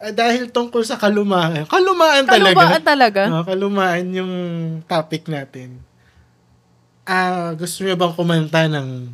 ah, 0.00 0.10
dahil 0.10 0.48
tungkol 0.48 0.82
sa 0.82 0.96
kalumaan. 0.96 1.64
Kalumaan 1.64 2.24
talaga. 2.24 2.56
Kalumaan 2.56 2.82
talaga. 2.82 3.22
Oh, 3.30 3.44
kalumaan 3.44 4.04
yung 4.10 4.32
topic 4.84 5.28
natin. 5.28 5.84
Ah, 7.04 7.52
gusto 7.52 7.82
niyo 7.82 7.94
bang 7.94 8.12
kumanta 8.12 8.64
ng 8.64 9.12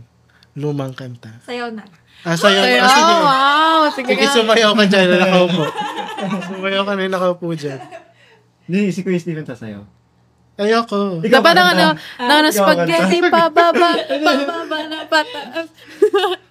lumang 0.54 0.92
kanta? 0.92 1.42
Sayaw 1.42 1.70
na. 1.70 1.84
Ah, 2.22 2.34
sayo. 2.34 2.58
Ay, 2.58 2.76
Ah, 2.76 2.88
sige. 2.88 3.02
oh, 3.04 3.20
wow. 3.20 3.80
Sige, 3.90 4.10
Sige, 4.12 4.24
sumayaw 4.32 4.72
ka 4.72 4.84
dyan 4.84 5.06
na 5.06 5.16
nakaupo. 5.22 5.62
sumayaw 6.50 6.82
ka 6.82 6.92
na 6.94 7.06
nakaupo 7.06 7.46
dyan. 7.52 7.80
Hindi, 8.66 8.90
si 8.90 9.00
Kuya 9.00 9.18
Steven 9.18 9.44
sasayaw. 9.44 9.84
Ayoko. 10.56 11.20
Ikaw 11.20 11.38
Dapat 11.38 11.52
ng 11.52 11.60
kanta. 11.62 11.76
ano, 11.76 11.86
ng 12.18 12.38
ano, 12.40 12.48
spaghetti, 12.48 13.18
pababa, 13.28 13.90
pababa 14.00 14.78
na 14.88 14.98
pataas. 15.04 15.68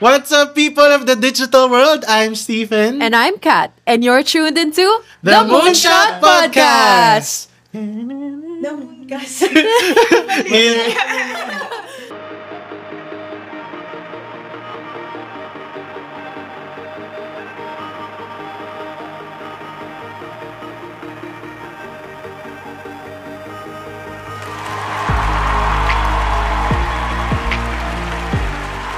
What's 0.00 0.32
up, 0.32 0.54
people 0.54 0.82
of 0.82 1.06
the 1.06 1.14
digital 1.14 1.70
world? 1.70 2.04
I'm 2.08 2.34
Stephen. 2.34 3.00
And 3.00 3.14
I'm 3.14 3.38
Kat, 3.38 3.70
and 3.86 4.02
you're 4.02 4.24
tuned 4.24 4.58
into 4.58 4.82
The 5.22 5.46
Moonshot 5.46 6.18
Podcast! 6.18 7.46
Damon 7.72 9.06
gas. 9.10 9.44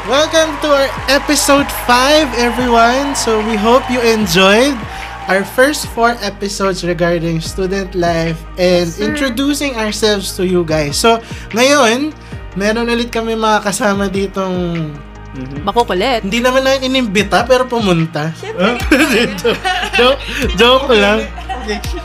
Welcome 0.06 0.55
to 0.62 0.70
our 0.70 0.87
episode 1.10 1.66
5, 1.66 2.38
everyone. 2.38 3.19
So 3.19 3.42
we 3.42 3.59
hope 3.59 3.83
you 3.91 3.98
enjoyed 3.98 4.79
our 5.27 5.42
first 5.42 5.91
four 5.91 6.15
episodes 6.23 6.87
regarding 6.87 7.42
student 7.42 7.91
life 7.98 8.38
and 8.54 8.87
introducing 9.02 9.74
ourselves 9.74 10.38
to 10.38 10.46
you 10.46 10.63
guys. 10.63 10.95
So, 10.95 11.18
ngayon, 11.51 12.15
meron 12.54 12.87
ulit 12.87 13.10
kami 13.10 13.35
mga 13.35 13.66
kasama 13.66 14.07
ditong 14.07 14.95
Makukulit. 15.66 16.23
hindi 16.23 16.38
naman 16.38 16.63
na 16.63 16.79
inimbita 16.79 17.43
pero 17.43 17.66
pumunta. 17.66 18.30
Siyempre. 18.38 18.79
Dito. 19.10 19.59
joke, 19.98 20.23
joke 20.54 20.87
lang. 20.95 21.26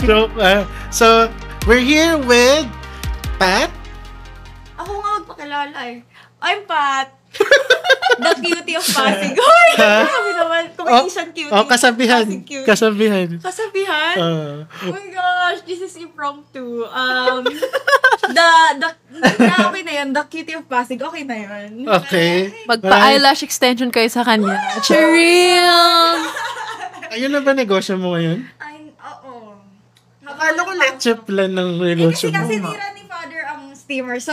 Joke. 0.02 0.34
ah. 0.42 0.66
so, 0.90 1.30
we're 1.70 1.86
here 1.86 2.18
with 2.18 2.66
Pat. 3.38 3.70
Ako 4.82 4.90
nga 4.90 5.10
magpakilala 5.22 5.78
eh. 5.86 6.02
I'm 6.42 6.66
Pat. 6.66 7.21
The 8.22 8.38
cutie 8.38 8.78
of 8.78 8.86
Pasig. 8.86 9.34
Hoy! 9.42 9.70
Grabe 9.74 10.32
naman. 10.36 10.64
Comedian 10.78 11.30
cutie. 11.34 11.50
Oh, 11.50 11.66
kasabihan. 11.66 12.22
Cutie. 12.46 12.68
Kasabihan. 12.70 13.28
Kasabihan? 13.42 14.16
Ah. 14.16 14.58
Oh 14.86 14.94
my 14.94 15.08
gosh, 15.10 15.66
this 15.66 15.82
is 15.82 15.98
impromptu. 15.98 16.86
Um, 16.86 17.42
the, 18.38 18.48
the, 18.78 18.90
na, 19.42 19.56
okay 19.66 19.82
na 19.82 19.94
yun. 19.98 20.14
The 20.14 20.24
cutie 20.30 20.54
of 20.54 20.70
Pasig, 20.70 21.02
okay 21.02 21.24
na 21.26 21.34
yun. 21.34 21.90
okay. 21.90 22.54
Magpa-eyelash 22.70 23.42
extension 23.42 23.90
kayo 23.90 24.06
sa 24.06 24.22
kanya. 24.22 24.54
Cheryl! 24.86 26.22
Ayun 27.10 27.28
na 27.28 27.42
ba 27.42 27.52
negosyo 27.52 27.98
mo 27.98 28.14
ngayon? 28.14 28.46
Ay, 28.56 28.94
oo. 29.02 29.58
Akala 30.22 30.62
ko 30.62 30.72
leche 30.78 31.12
plan 31.18 31.50
ng 31.50 31.82
Eh, 31.82 31.98
negosyo 31.98 32.30
kasi 32.30 32.62
mo. 32.62 32.70
kasi 32.70 32.78
nira 32.78 32.88
ni 32.94 33.04
father 33.04 33.42
ang 33.50 33.62
steamer. 33.74 34.22
So, 34.22 34.32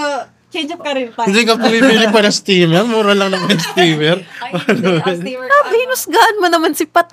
change 0.49 0.71
up 0.73 0.81
ka 0.81 0.93
rin 0.97 1.13
pa. 1.13 1.29
Hindi 1.29 1.43
ka 1.45 1.55
pumipili 1.63 2.07
pa 2.09 2.21
ng 2.25 2.35
steamer. 2.35 2.85
Mura 2.89 3.13
lang 3.13 3.31
naman 3.33 3.53
yung 3.53 3.65
steamer. 3.65 4.19
Ay, 4.41 4.51
hindi. 4.57 4.87
Ang 5.05 5.19
steamer. 5.21 5.47
Grabe, 5.49 5.75
hinusgaan 5.77 6.37
mo 6.41 6.47
naman 6.49 6.73
si 6.73 6.85
Pat. 6.89 7.09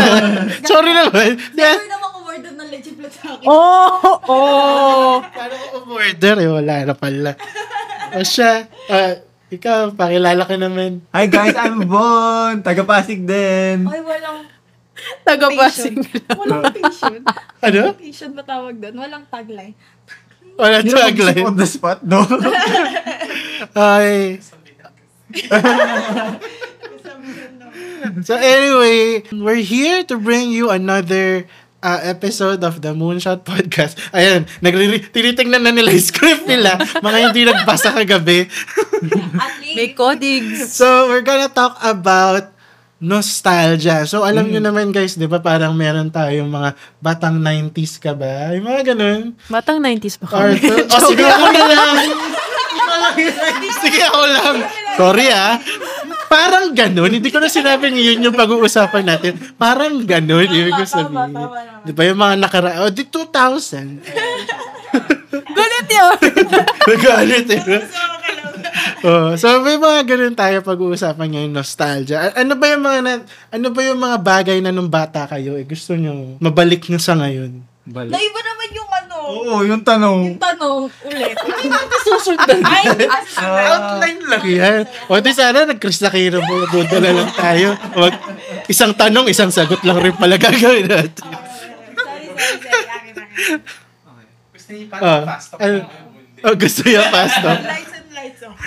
Sorry 0.70 0.92
naman. 0.96 1.36
Steamer 1.36 1.88
naman 1.88 2.08
umorder 2.16 2.52
ng 2.56 2.68
leche 2.72 2.92
plan 2.96 3.12
sa 3.12 3.36
akin. 3.36 3.46
oh, 3.46 4.16
oh. 4.28 5.14
Paano 5.20 5.54
ko 5.56 5.76
umorder? 5.84 6.34
Eh, 6.40 6.48
wala 6.48 6.74
na 6.88 6.94
pala. 6.96 7.32
O 8.12 8.24
siya, 8.24 8.68
ah, 8.92 9.20
ikaw, 9.52 9.92
pakilala 9.92 10.44
ka 10.48 10.56
naman. 10.56 11.04
Hi 11.12 11.28
guys, 11.28 11.56
I'm 11.56 11.84
Bon. 11.84 12.60
Taga 12.64 12.84
Pasig 12.84 13.24
din. 13.24 13.84
Ay, 13.84 14.00
walang 14.00 14.48
Taga-passing 15.22 15.96
patient. 16.02 16.38
Walang 16.38 16.64
patient. 16.74 17.24
Ano? 17.62 17.82
Patient 17.94 18.32
ba 18.34 18.42
tawag 18.42 18.74
doon? 18.78 18.94
Walang 18.98 19.24
tagline. 19.30 19.74
Wala 20.56 20.84
Hindi 20.84 20.92
naman 20.92 21.12
gusto 21.16 21.32
tagline. 21.32 21.46
on 21.48 21.56
the 21.56 21.66
spot, 21.68 21.98
no? 22.04 22.20
Ay. 23.74 24.38
so 28.26 28.34
anyway, 28.36 29.22
we're 29.32 29.64
here 29.64 30.04
to 30.04 30.18
bring 30.18 30.50
you 30.52 30.70
another 30.70 31.46
uh, 31.82 32.00
episode 32.02 32.62
of 32.62 32.82
the 32.84 32.92
Moonshot 32.94 33.44
Podcast. 33.48 33.96
Ayan, 34.12 34.46
nagre- 34.60 35.08
tinitingnan 35.08 35.62
na 35.64 35.72
nila 35.72 35.90
yung 35.90 36.04
script 36.04 36.44
nila. 36.46 36.76
Mga 37.00 37.18
hindi 37.30 37.40
nagbasa 37.48 37.96
kagabi. 37.96 38.46
May 39.74 39.96
codigs. 39.96 40.68
so, 40.70 41.08
we're 41.08 41.24
gonna 41.24 41.48
talk 41.50 41.78
about 41.82 42.52
nostalgia. 43.02 44.06
So, 44.06 44.22
alam 44.22 44.46
nyo 44.46 44.62
naman 44.62 44.94
guys, 44.94 45.18
di 45.18 45.26
ba 45.26 45.42
parang 45.42 45.74
meron 45.74 46.06
tayong 46.06 46.46
mga 46.46 46.70
batang 47.02 47.34
90s 47.42 47.98
ka 47.98 48.14
ba? 48.14 48.54
Yung 48.54 48.62
mga 48.62 48.94
ganun. 48.94 49.34
Batang 49.50 49.82
90s 49.82 50.22
pa 50.22 50.30
Or, 50.38 50.54
kami. 50.54 50.62
oh, 50.94 51.02
sige 51.10 51.26
ako 51.26 51.46
na 51.50 51.62
lang. 51.66 51.96
sige 53.82 54.00
ako 54.06 54.22
lang. 54.30 54.56
Sorry 54.94 55.26
ah. 55.34 55.58
Parang 56.30 56.70
ganun. 56.72 57.10
Hindi 57.10 57.28
ko 57.28 57.42
na 57.42 57.50
sinabing 57.50 57.98
yun 57.98 58.22
yung 58.22 58.38
pag-uusapan 58.38 59.04
natin. 59.04 59.34
Parang 59.58 59.98
ganun. 60.06 60.46
Ibig 60.46 60.72
ko 60.72 60.86
tama, 60.86 60.94
sabihin. 60.94 61.12
tama 61.12 61.28
naman. 61.28 61.82
Di 61.82 61.92
ba 61.92 62.02
yung 62.06 62.20
mga 62.22 62.34
nakara... 62.38 62.70
Oh, 62.86 62.92
di 62.94 63.04
2000. 63.04 63.98
Gulit 65.32 65.88
yun! 65.90 66.18
Nagalit 66.88 67.48
eh. 67.50 67.62
oh, 69.06 69.32
so 69.34 69.60
may 69.60 69.76
mga 69.76 70.00
ganun 70.06 70.34
tayo 70.34 70.60
pag-uusapan 70.60 71.28
ngayon, 71.28 71.52
nostalgia. 71.52 72.30
A- 72.30 72.36
ano 72.40 72.54
ba 72.54 72.66
yung 72.68 72.82
mga 72.82 72.98
na- 73.00 73.26
ano 73.50 73.66
ba 73.70 73.80
yung 73.82 74.00
mga 74.00 74.18
bagay 74.18 74.58
na 74.58 74.70
nung 74.70 74.88
bata 74.88 75.26
kayo 75.26 75.54
eh 75.54 75.64
gusto 75.64 75.94
nyo 75.94 76.36
mabalik 76.38 76.88
nyo 76.88 76.98
sa 76.98 77.14
ngayon? 77.14 77.62
Balik. 77.82 78.14
naiba 78.14 78.40
naman 78.46 78.68
yung 78.70 78.90
ano, 78.94 79.16
Oo, 79.26 79.54
yung 79.66 79.82
tanong. 79.82 80.18
yung 80.22 80.38
tanong 80.38 80.86
ulit. 81.02 81.34
Susundan. 82.06 82.62
Ay, 82.70 82.86
Outline 83.42 84.22
lang 84.22 84.44
yan. 84.46 84.82
O 85.10 85.18
di 85.18 85.34
sana 85.34 85.66
nag-Chris 85.66 85.98
mo, 85.98 86.54
Buddha 86.70 86.98
na 87.02 87.10
lang 87.10 87.30
tayo. 87.34 87.74
Wag, 87.98 88.14
isang 88.70 88.94
tanong, 88.94 89.26
isang 89.26 89.50
sagot 89.50 89.82
lang 89.82 89.98
rin 89.98 90.14
pala 90.14 90.38
gagawin 90.38 90.86
natin. 90.86 91.26
sorry, 91.26 91.42
sorry, 91.90 92.26
sorry. 92.62 92.86
Akin, 92.86 93.14
akin. 93.18 93.58
Gusto 94.54 94.70
niya 94.70 94.86
Ah, 94.86 94.94
parang 94.94 95.26
fast 95.26 95.50
ano, 95.58 95.76
oh, 96.46 96.54
gusto 96.54 96.80
niya 96.86 97.02
and 97.02 97.91
lights 98.22 98.42
off. 98.46 98.58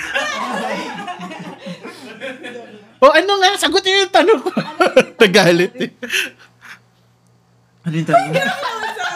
O 2.99 3.05
ano 3.11 3.31
nga, 3.39 3.49
sagutin 3.55 4.03
yung 4.03 4.11
tanong 4.13 4.39
ko. 4.43 4.49
Nagalit 5.23 5.73
eh. 5.79 5.91
Ano 7.87 7.93
yung 7.95 8.07
tanong? 8.07 8.33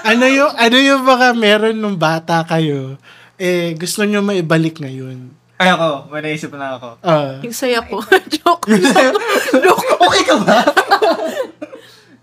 Ano 0.08 0.26
yung, 0.32 0.52
ano 0.56 0.78
yung 0.80 1.02
baka 1.04 1.36
meron 1.36 1.76
nung 1.76 2.00
bata 2.00 2.48
kayo, 2.48 2.96
eh, 3.36 3.76
gusto 3.76 4.08
nyo 4.08 4.24
maibalik 4.24 4.80
ngayon? 4.80 5.36
Ay 5.60 5.76
ako, 5.76 6.08
may 6.08 6.24
naisip 6.24 6.56
na 6.56 6.80
ako. 6.80 7.04
Ah, 7.04 7.36
Yung 7.44 7.52
saya 7.52 7.84
ko. 7.84 8.00
Joke. 8.40 8.64
okay 10.08 10.24
ka 10.24 10.36
ba? 10.40 10.64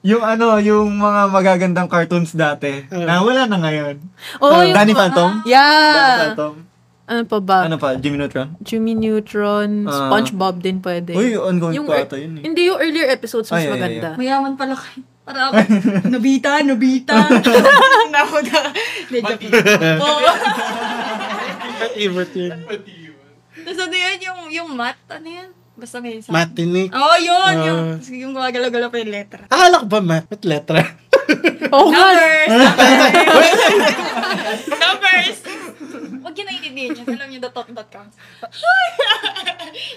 yung 0.06 0.24
ano, 0.24 0.56
yung 0.56 0.88
mga 0.96 1.28
magagandang 1.28 1.90
cartoons 1.90 2.32
dati, 2.32 2.88
na 2.88 3.20
wala 3.20 3.44
na 3.44 3.60
ngayon. 3.60 4.00
Oh, 4.40 4.64
yung... 4.64 4.72
Danny 4.72 4.96
Phantom? 4.96 5.44
Danny 5.44 5.52
Yeah! 5.52 6.32
Phantom. 6.32 6.75
Ano 7.06 7.22
pa 7.22 7.38
ba? 7.38 7.58
Ano 7.64 7.78
pa, 7.78 7.94
Jimmy 7.94 8.18
Neutron? 8.18 8.58
Jimmy 8.58 8.98
Neutron, 8.98 9.86
Ah. 9.86 10.10
SpongeBob 10.10 10.58
din 10.58 10.82
pwede. 10.82 11.14
Uy, 11.14 11.38
ongoing 11.38 11.78
Yung 11.78 11.86
pa 11.86 12.02
ata 12.02 12.18
yun 12.18 12.38
eh. 12.38 12.42
Hindi 12.42 12.66
yung 12.66 12.82
earlier 12.82 13.06
episodes 13.08 13.46
mas 13.46 13.62
Ay, 13.62 13.62
ay, 13.62 13.68
ay, 13.68 13.72
maganda. 13.72 14.08
Mayaman 14.18 14.54
pala 14.54 14.74
kayo. 14.74 15.06
Para 15.22 15.38
ako, 15.46 15.54
nabita, 16.14 16.62
nabita. 16.62 17.14
Nako 18.14 18.36
na. 18.42 18.60
Hindi, 19.06 19.18
joke. 19.22 19.46
Oo. 19.98 20.18
favorite 21.92 22.34
yun. 22.34 22.58
Tapos 23.56 23.78
ano 23.80 23.94
yun, 23.96 24.18
yung, 24.20 24.40
yung 24.52 24.68
mat, 24.74 24.98
ano 25.06 25.26
yan? 25.26 25.48
Basta 25.74 25.98
may 25.98 26.18
isa. 26.18 26.30
Matinik. 26.30 26.90
Oo, 26.90 26.98
oh, 26.98 27.18
yun, 27.18 27.54
Ah. 27.54 27.66
yung, 27.66 27.80
yung 28.02 28.32
gumagalaw-galaw 28.32 28.88
pa 28.88 28.98
yung 28.98 29.12
letra. 29.12 29.46
Akala 29.46 29.78
ko 29.78 29.86
ba 29.86 30.00
mat? 30.00 30.26
Ba't 30.26 30.42
letra? 30.42 30.82
Oo 31.74 31.86
nga. 31.90 32.06
Numbers! 32.48 33.30
Numbers! 34.74 35.38
Yun 36.26 36.44
naiintindihan 36.46 36.90
yun. 36.98 37.06
Alam 37.06 37.28
niyo, 37.30 37.40
the 37.42 37.50
thought 37.54 37.70
that 37.70 37.88
counts. 37.88 38.16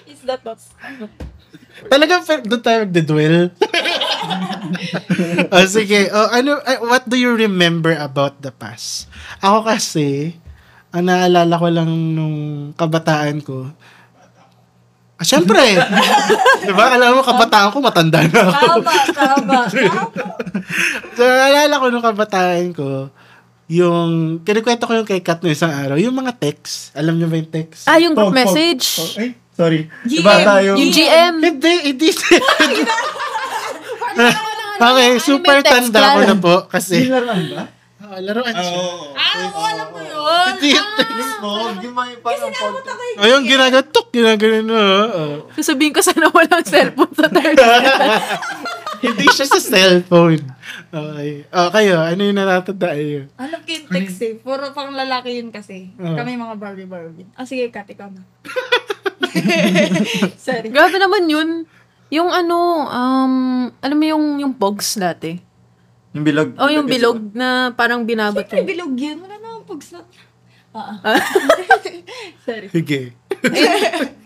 It's 0.05 0.21
the 0.21 0.37
thoughts. 0.37 0.71
Talagang 1.89 2.21
fe- 2.27 2.45
doon 2.45 2.61
tayo 2.61 2.77
magdedwell. 2.85 3.49
oh, 5.55 5.65
sige. 5.65 6.11
Oh, 6.11 6.29
ano, 6.29 6.59
eh, 6.67 6.79
what 6.83 7.07
do 7.07 7.15
you 7.17 7.33
remember 7.33 7.95
about 7.95 8.43
the 8.43 8.51
past? 8.53 9.09
Ako 9.41 9.65
kasi, 9.65 10.37
ang 10.91 11.07
naalala 11.09 11.55
ko 11.55 11.67
lang 11.71 11.89
nung 12.13 12.37
kabataan 12.75 13.41
ko, 13.41 13.71
Ah, 15.19 15.27
syempre. 15.27 15.59
di 16.63 16.71
ba? 16.71 16.95
Alam 16.95 17.19
mo, 17.19 17.21
kabataan 17.27 17.75
ko, 17.75 17.83
matanda 17.83 18.23
na 18.23 18.39
ako. 18.39 18.79
Tama. 18.79 18.93
tama. 19.11 19.59
So, 21.19 21.27
alala 21.27 21.75
ko 21.75 21.91
nung 21.91 22.05
kabataan 22.05 22.71
ko, 22.71 23.11
yung, 23.69 24.41
kinikwento 24.41 24.89
ko 24.89 24.97
yung 24.97 25.05
kay 25.05 25.21
Kat 25.21 25.45
no 25.45 25.53
isang 25.53 25.69
araw, 25.69 25.95
yung 26.01 26.17
mga 26.17 26.33
text. 26.41 26.89
Alam 26.97 27.21
niyo 27.21 27.29
ba 27.29 27.37
yung 27.37 27.51
text? 27.53 27.85
Ah, 27.85 28.01
yung 28.01 28.17
group 28.17 28.33
message. 28.33 28.97
Oh, 28.97 29.21
ay, 29.21 29.37
sorry. 29.53 29.85
GM. 30.09 30.25
Iba 30.25 30.33
tayo. 30.41 30.71
Yung 30.75 30.91
GM. 30.91 31.33
Hindi, 31.37 31.73
hindi. 31.93 32.09
okay, 34.89 35.11
super 35.21 35.61
tanda 35.61 36.17
ko 36.17 36.19
na 36.25 36.35
po. 36.35 36.55
Kasi, 36.65 37.05
Nilaruan 37.05 37.45
ba? 37.53 37.78
Oh, 38.09 38.19
laruan 38.25 38.53
siya. 38.53 38.77
Oo. 38.77 39.13
Ah, 39.13 39.33
oo, 39.45 39.61
alam 39.61 39.87
ko 39.93 39.99
yun. 40.01 40.47
Hindi 40.57 40.69
yung 40.73 40.91
text. 40.97 41.15
Yung 41.15 41.33
pog, 41.39 41.77
yung 41.85 41.95
mga 41.95 42.11
parang 42.25 42.53
pog. 42.53 42.75
O, 43.19 43.27
yung 43.29 43.45
ginagatok, 43.45 44.07
ginagano 44.11 44.59
na. 44.65 44.81
Oh. 45.09 45.35
Sasabihin 45.53 45.93
ko 45.93 46.01
sana 46.01 46.27
walang 46.33 46.65
cellphone 46.65 47.13
sa 47.13 47.27
third. 47.29 47.57
Hindi 48.99 49.25
siya 49.31 49.47
sa 49.47 49.59
cellphone. 49.63 50.43
Okay. 50.91 51.47
Oh, 51.55 51.69
kayo, 51.71 52.03
ano 52.03 52.19
yung 52.19 52.35
natatandaan 52.35 52.99
niyo? 52.99 53.21
Alam 53.39 53.59
ko 53.63 53.69
yung 53.71 53.87
text 53.87 54.19
eh. 54.25 54.33
Puro 54.35 54.75
pang 54.75 54.91
lalaki 54.91 55.39
yun 55.39 55.55
kasi. 55.55 55.93
Oo. 55.95 56.15
Kami 56.19 56.35
mga 56.35 56.55
Barbie 56.59 56.89
Barbie. 56.89 57.29
Ah, 57.39 57.47
sige, 57.47 57.71
Kat, 57.71 57.87
ikaw 57.87 58.11
na. 58.11 58.25
Sorry. 60.45 60.67
Grabe 60.67 60.99
naman 60.99 61.31
yun. 61.31 61.49
Yung 62.09 62.33
ano, 62.33 62.89
um, 62.89 63.33
alam 63.79 63.97
mo 63.97 64.05
yung, 64.05 64.25
yung 64.41 64.53
pogs 64.57 64.97
dati? 64.97 65.39
Yung 66.19 66.27
bilog. 66.27 66.49
O 66.59 66.67
yung 66.67 66.83
bilog 66.83 67.17
na 67.31 67.71
parang 67.71 68.03
binabot 68.03 68.43
Siyempre, 68.43 68.67
bilog 68.67 68.91
yun. 68.91 69.23
Wala 69.23 69.39
namang 69.39 69.63
pugs 69.63 69.95
na. 69.95 70.03
Ah, 70.75 70.99
ah. 70.99 71.15
Sorry. 72.45 72.67
Sige. 72.67 73.15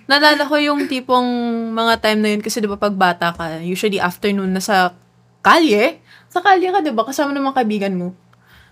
Nalala 0.10 0.44
ko 0.50 0.58
yung 0.58 0.90
tipong 0.90 1.30
mga 1.70 2.02
time 2.02 2.20
na 2.20 2.30
yun 2.34 2.42
kasi 2.42 2.58
di 2.58 2.68
ba 2.68 2.82
pag 2.82 2.98
bata 2.98 3.30
ka, 3.32 3.62
usually 3.62 4.02
afternoon 4.02 4.52
na 4.52 4.60
sa 4.60 4.98
kalye, 5.40 6.02
sa 6.28 6.42
kalye 6.42 6.74
ka 6.74 6.82
di 6.82 6.90
ba 6.90 7.06
kasama 7.06 7.30
ng 7.32 7.46
mga 7.46 7.58
kaibigan 7.62 7.94
mo. 7.94 8.08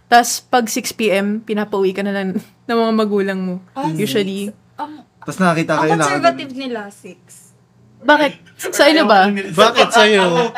Tapos 0.10 0.44
pag 0.44 0.66
6pm, 0.66 1.46
pinapauwi 1.46 1.94
ka 1.94 2.02
na 2.02 2.12
ng, 2.12 2.36
ng 2.68 2.78
mga 2.82 2.94
magulang 2.98 3.40
mo. 3.40 3.56
Ah, 3.78 3.88
Usually. 3.88 4.50
Ang, 4.76 5.06
Tapos 5.22 5.38
nakakita 5.38 5.74
kayo 5.78 5.94
na. 5.94 6.04
conservative 6.04 6.54
nila, 6.58 6.80
six. 6.90 7.54
Bakit? 8.02 8.34
Sa 8.74 8.90
inyo 8.90 9.06
ba? 9.06 9.30
Bakit 9.30 9.90
sa'yo? 9.94 10.50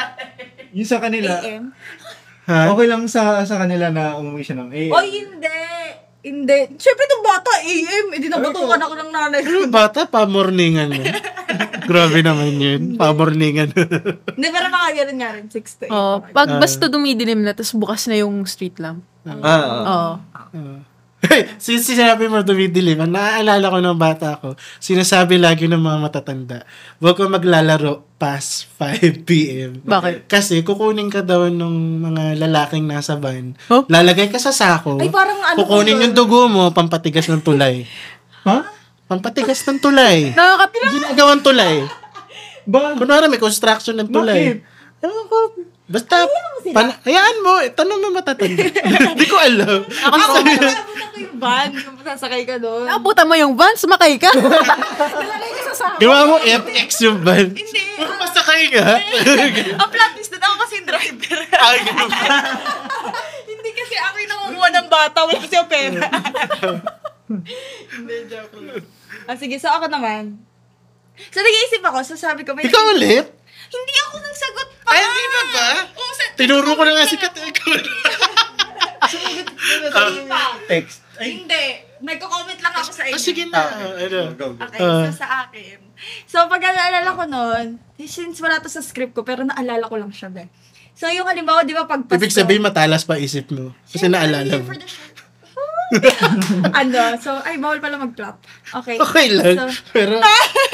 Yung 0.74 0.90
sa 0.90 0.98
kanila, 0.98 1.38
AM? 1.44 1.70
Ha? 2.44 2.76
okay 2.76 2.88
lang 2.92 3.08
sa 3.08 3.48
sa 3.48 3.56
kanila 3.56 3.88
na 3.88 4.20
umuwi 4.20 4.44
siya 4.44 4.60
ng 4.60 4.72
eh. 4.76 4.92
Oy, 4.92 5.08
hindi. 5.24 5.60
Hindi. 6.24 6.60
Siyempre, 6.80 7.04
nung 7.12 7.24
bata, 7.24 7.52
AM. 7.60 8.08
Eh, 8.16 8.20
di 8.20 8.28
nabatukan 8.32 8.80
ako 8.80 8.94
ng 8.96 9.12
nanay 9.12 9.40
ko. 9.44 9.68
Bata, 9.68 10.08
pa-morningan 10.08 10.96
mo. 10.96 11.04
Grabe 11.92 12.24
naman 12.24 12.56
yun. 12.56 12.82
Pa-morningan. 12.96 13.76
Hindi, 13.76 14.48
pero 14.48 14.68
mga 14.72 14.90
ganun 15.04 15.18
nga 15.20 15.30
rin. 15.36 15.46
Six 15.52 15.66
to 15.84 15.84
eight. 15.88 15.92
Oh, 15.92 16.24
pag 16.32 16.48
basta 16.64 16.88
dumidilim 16.88 17.44
na, 17.44 17.52
tapos 17.52 17.76
bukas 17.76 18.08
na 18.08 18.16
yung 18.16 18.48
street 18.48 18.80
lamp. 18.80 19.04
Ah, 19.28 19.40
ah. 19.44 19.72
Oo. 19.84 20.14
Since 21.64 21.96
sinabi 21.96 22.28
mo 22.28 22.44
dumidilim, 22.44 23.00
ang 23.00 23.16
naaalala 23.16 23.72
ko 23.72 23.78
ng 23.80 23.98
bata 23.98 24.36
ko, 24.38 24.60
sinasabi 24.78 25.40
lagi 25.40 25.72
ng 25.72 25.80
mga 25.80 25.98
matatanda, 26.00 26.68
huwag 27.00 27.16
ko 27.16 27.28
maglalaro 27.28 28.04
past 28.16 28.68
5 28.78 29.24
p.m. 29.24 29.80
Bakit? 29.84 30.28
Kasi 30.28 30.62
kukunin 30.62 31.08
ka 31.08 31.24
daw 31.24 31.48
ng 31.48 31.74
mga 32.04 32.24
lalaking 32.40 32.86
nasa 32.86 33.16
van, 33.16 33.56
Huh? 33.68 33.88
lalagay 33.88 34.28
ka 34.28 34.38
sa 34.38 34.52
sako, 34.52 35.00
Ay, 35.00 35.08
parang 35.08 35.40
ano 35.40 35.58
kukunin 35.64 36.04
yung 36.04 36.16
dugo 36.16 36.52
mo, 36.52 36.72
pampatigas 36.72 37.28
ng 37.28 37.42
tulay. 37.42 37.84
Ha? 38.44 38.60
Pampatigas 39.08 39.64
ng 39.64 39.80
tulay. 39.80 40.36
Nakakapila. 40.36 40.88
Ginagawang 40.92 41.40
tulay. 41.40 41.88
Ba? 42.68 42.92
Kunwari 43.00 43.32
may 43.32 43.40
construction 43.40 43.96
ng 43.96 44.12
tulay. 44.12 44.60
Ewan 45.00 45.26
ko. 45.32 45.38
Basta, 45.94 46.26
pan- 46.74 46.98
hayaan 47.06 47.38
mo, 47.46 47.54
tanong 47.70 48.00
mo 48.02 48.10
matatanda. 48.18 48.66
Hindi 49.14 49.28
ko 49.30 49.38
alam. 49.38 49.86
Ako, 49.86 50.16
nabunta 50.18 50.42
ko 50.42 51.18
yung 51.22 51.38
van. 51.38 51.70
Yung 51.70 51.98
sasakay 52.02 52.42
ka 52.50 52.58
doon. 52.58 52.90
Nakabuta 52.90 53.22
mo 53.30 53.38
yung 53.38 53.54
van, 53.54 53.78
sumakay 53.78 54.18
ka. 54.18 54.34
Ginawa 56.02 56.26
mo 56.26 56.36
FX 56.42 56.90
yung 57.06 57.22
van. 57.22 57.54
Hindi. 57.54 57.82
Masakay 58.02 58.74
ka. 58.74 58.86
Ang 59.86 59.90
plot 59.94 60.12
twist 60.18 60.34
doon, 60.34 60.42
ako 60.42 60.56
kasi 60.66 60.74
yung 60.82 60.88
driver. 60.90 61.40
Ay, 61.62 61.78
ganun 61.86 62.10
ba? 62.10 62.26
Hindi 63.46 63.70
kasi 63.78 63.96
ako 63.96 64.16
yung 64.18 64.32
nangunguha 64.34 64.70
ng 64.74 64.88
bata. 64.90 65.18
Wala 65.30 65.40
kasi 65.46 65.56
yung 65.62 65.70
pera. 65.70 66.02
Hindi, 67.94 68.16
joke 68.34 68.58
lang. 68.66 68.82
Ah, 69.30 69.38
sige, 69.38 69.62
so 69.62 69.70
ako 69.70 69.94
naman. 69.94 70.42
So, 71.30 71.38
nag-iisip 71.38 71.86
ako. 71.86 72.02
So, 72.02 72.18
sabi 72.18 72.42
ko, 72.42 72.58
may... 72.58 72.66
Ikaw 72.66 72.84
ulit? 72.98 73.30
Hindi 73.70 73.94
ako 74.10 74.16
nagsagot 74.18 74.73
pa. 74.84 74.90
Ay, 74.92 75.00
hindi 75.02 75.24
ba 75.26 75.42
ba? 75.50 75.68
Oo, 75.96 76.12
sa... 76.12 76.24
Tinuro 76.36 76.70
ko 76.76 76.84
na 76.84 76.92
nga 76.94 77.06
si 77.06 77.16
Kat. 77.18 77.34
Ikaw 77.34 77.72
Sige 79.04 79.42
pa. 80.28 80.42
Text. 80.68 81.00
Hindi. 81.20 81.64
Nagko-comment 82.04 82.60
lang 82.60 82.74
ako 82.76 82.92
sa 82.92 83.04
inyo. 83.08 83.16
Ah, 83.16 83.22
sige 83.22 83.44
na. 83.48 83.62
Ano? 83.96 84.20
Go, 84.36 84.48
go. 84.52 84.60
Okay, 84.60 84.80
Ah. 84.84 85.08
so 85.08 85.24
sa 85.24 85.48
akin. 85.48 85.80
So, 86.28 86.44
pag 86.52 86.60
naalala 86.60 87.16
ko 87.16 87.24
noon, 87.24 87.80
since 88.04 88.44
wala 88.44 88.60
to 88.60 88.68
sa 88.68 88.84
script 88.84 89.16
ko, 89.16 89.24
pero 89.24 89.48
naalala 89.48 89.88
ko 89.88 89.96
lang 89.96 90.12
siya, 90.12 90.28
be. 90.28 90.52
So, 90.94 91.08
yung 91.08 91.24
halimbawa, 91.26 91.64
di 91.64 91.72
ba, 91.72 91.88
pag 91.88 92.04
Pasko, 92.04 92.20
Ibig 92.20 92.36
sabihin 92.36 92.60
matalas 92.60 93.08
pa 93.08 93.16
isip 93.16 93.56
mo. 93.56 93.72
Kasi 93.88 94.12
naalala 94.12 94.60
mo. 94.60 94.68
for 94.68 94.76
the 94.76 94.84
show. 94.84 95.23
ano, 96.82 97.00
so, 97.22 97.38
ay, 97.44 97.58
bawal 97.62 97.80
pala 97.80 98.02
mag-clap. 98.02 98.42
Okay. 98.84 98.98
Okay 98.98 99.28
lang. 99.34 99.70
So, 99.70 99.92
Pero 99.94 100.18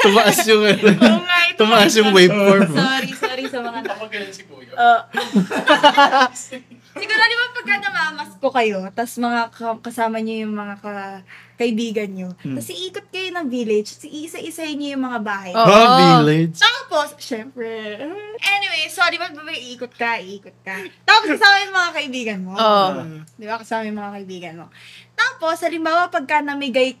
tumaas 0.00 0.38
yung 0.48 0.64
ano. 0.64 0.86
Nga, 1.26 1.38
ito 1.50 1.58
Tumaas 1.60 1.92
yung 1.96 2.10
waveform 2.16 2.68
mo. 2.72 2.76
sorry, 2.80 3.10
sorry 3.12 3.44
sa 3.48 3.58
mga 3.60 3.80
na. 3.84 3.94
si 4.32 4.42
Kuya. 4.48 4.72
Uh, 4.74 5.00
siguro, 6.94 7.22
di 7.22 7.36
ba, 7.36 7.46
pagka 7.54 7.74
namamas 7.78 8.30
ko 8.36 8.48
kayo, 8.50 8.78
tas 8.90 9.14
mga 9.14 9.40
ka- 9.50 9.80
kasama 9.80 10.18
niyo 10.18 10.48
yung 10.48 10.54
mga 10.54 10.74
ka- 10.80 11.22
kaibigan 11.54 12.08
niyo, 12.08 12.28
tas 12.56 12.72
iikot 12.72 13.06
kayo 13.12 13.28
ng 13.30 13.46
village, 13.46 14.00
tas 14.00 14.08
iisa-isahin 14.08 14.80
niyo 14.80 14.88
yung 14.96 15.04
mga 15.04 15.20
bahay. 15.20 15.52
Oo. 15.52 15.68
Oh, 15.68 16.24
village. 16.24 16.56
Tapos, 16.56 17.14
syempre. 17.20 18.00
Anyway, 18.40 18.88
so, 18.88 19.04
di 19.06 19.20
ba, 19.20 19.28
iikot 19.30 19.92
ka, 19.92 20.18
iikot 20.18 20.56
ka. 20.64 20.76
Tapos, 21.04 21.36
kasama 21.36 21.56
yung 21.62 21.76
mga 21.76 21.90
kaibigan 21.92 22.38
mo. 22.40 22.52
Oo. 22.56 22.90
Di 23.36 23.44
ba, 23.44 23.60
kasama 23.60 23.84
yung 23.84 24.00
mga 24.00 24.12
kaibigan 24.16 24.54
mo. 24.58 24.66
Tapos, 25.12 25.60
halimbawa, 25.60 26.08
pagka 26.08 26.40
namigay, 26.40 26.96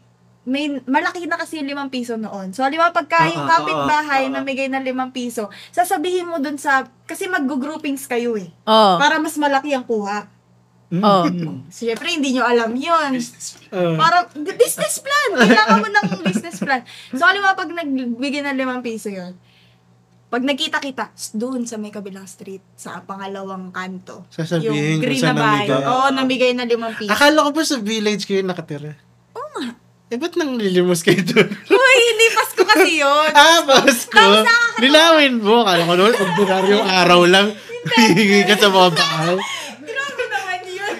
may, 0.48 0.80
malaki 0.88 1.28
na 1.28 1.36
kasi 1.36 1.60
yung 1.60 1.68
limang 1.68 1.92
piso 1.92 2.16
noon. 2.16 2.56
So, 2.56 2.64
halimbawa, 2.64 2.96
pagka 2.96 3.28
Ah, 3.28 3.28
yung 3.28 3.44
ah, 3.44 3.50
kapitbahay 3.60 4.22
ah, 4.24 4.30
ah. 4.32 4.34
namigay 4.40 4.72
ng 4.72 4.84
limang 4.88 5.12
piso, 5.12 5.52
sasabihin 5.68 6.32
mo 6.32 6.40
dun 6.40 6.56
sa, 6.56 6.88
kasi 7.04 7.28
mag-groupings 7.28 8.08
kayo 8.08 8.40
eh. 8.40 8.48
Oo. 8.64 8.96
Para 8.96 9.20
mas 9.20 9.36
malaki 9.36 9.76
ang 9.76 9.84
kuha. 9.84 10.32
Oo. 10.96 11.24
Siyempre, 11.68 12.16
hindi 12.16 12.32
nyo 12.32 12.48
alam 12.48 12.72
yun. 12.72 13.20
Uh, 13.68 14.00
Para, 14.00 14.32
business 14.32 15.04
plan. 15.04 15.44
Kailangan 15.44 15.76
mo 15.76 15.88
ng 15.92 16.06
business 16.24 16.56
plan. 16.56 16.82
So, 17.12 17.28
halimbawa, 17.28 17.52
pag 17.52 17.68
nagbigay 17.76 18.40
ng 18.40 18.56
limang 18.56 18.80
piso 18.80 19.12
yun, 19.12 19.36
pag 20.30 20.46
nakita-kita, 20.46 21.10
doon 21.36 21.66
sa 21.66 21.74
may 21.76 21.90
kabilang 21.90 22.24
street, 22.24 22.62
sa 22.78 23.02
pangalawang 23.02 23.74
kanto. 23.74 24.24
Sasabihin 24.32 24.72
yung 24.72 25.02
green 25.02 25.20
na 25.26 25.34
bahay. 25.34 25.66
Oo, 25.68 26.08
namigay 26.14 26.54
na 26.54 26.64
limang 26.64 26.96
piso. 26.96 27.10
akala 27.12 27.44
ko 27.44 27.50
ba 27.50 27.62
sa 27.66 27.76
village 27.82 28.24
kayo 28.24 28.40
nakatira? 28.46 29.09
Eh, 30.10 30.18
ba't 30.18 30.34
nang 30.34 30.58
lilimos 30.58 31.06
kayo 31.06 31.22
doon? 31.22 31.46
Uy, 31.70 31.96
hindi 32.10 32.26
Pasko 32.34 32.62
kasi 32.66 32.98
yun. 32.98 33.30
ah, 33.30 33.62
Pasko. 33.62 34.10
Tapos 34.10 34.42
nakakatawa. 34.42 34.82
Linawin 34.82 35.34
mo. 35.38 35.62
Kala 35.62 35.86
ko 35.86 35.94
naman, 35.94 36.18
ordinaryong 36.18 36.82
araw 36.84 37.20
lang. 37.30 37.46
Hihingi 37.94 38.42
ka 38.42 38.58
sa 38.58 38.68
mga 38.68 38.90
bahay. 38.90 39.38
Grabe 39.80 40.22
naman 40.26 40.60
yun. 40.66 40.94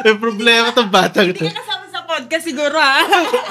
May 0.00 0.14
problema 0.16 0.72
tong 0.72 0.88
batang 0.88 1.30
to. 1.30 1.44
Hindi 1.44 1.52
ka 1.52 1.60
kasama 1.60 1.84
sa 1.86 2.00
podcast 2.02 2.44
siguro 2.44 2.74
ha. 2.74 3.04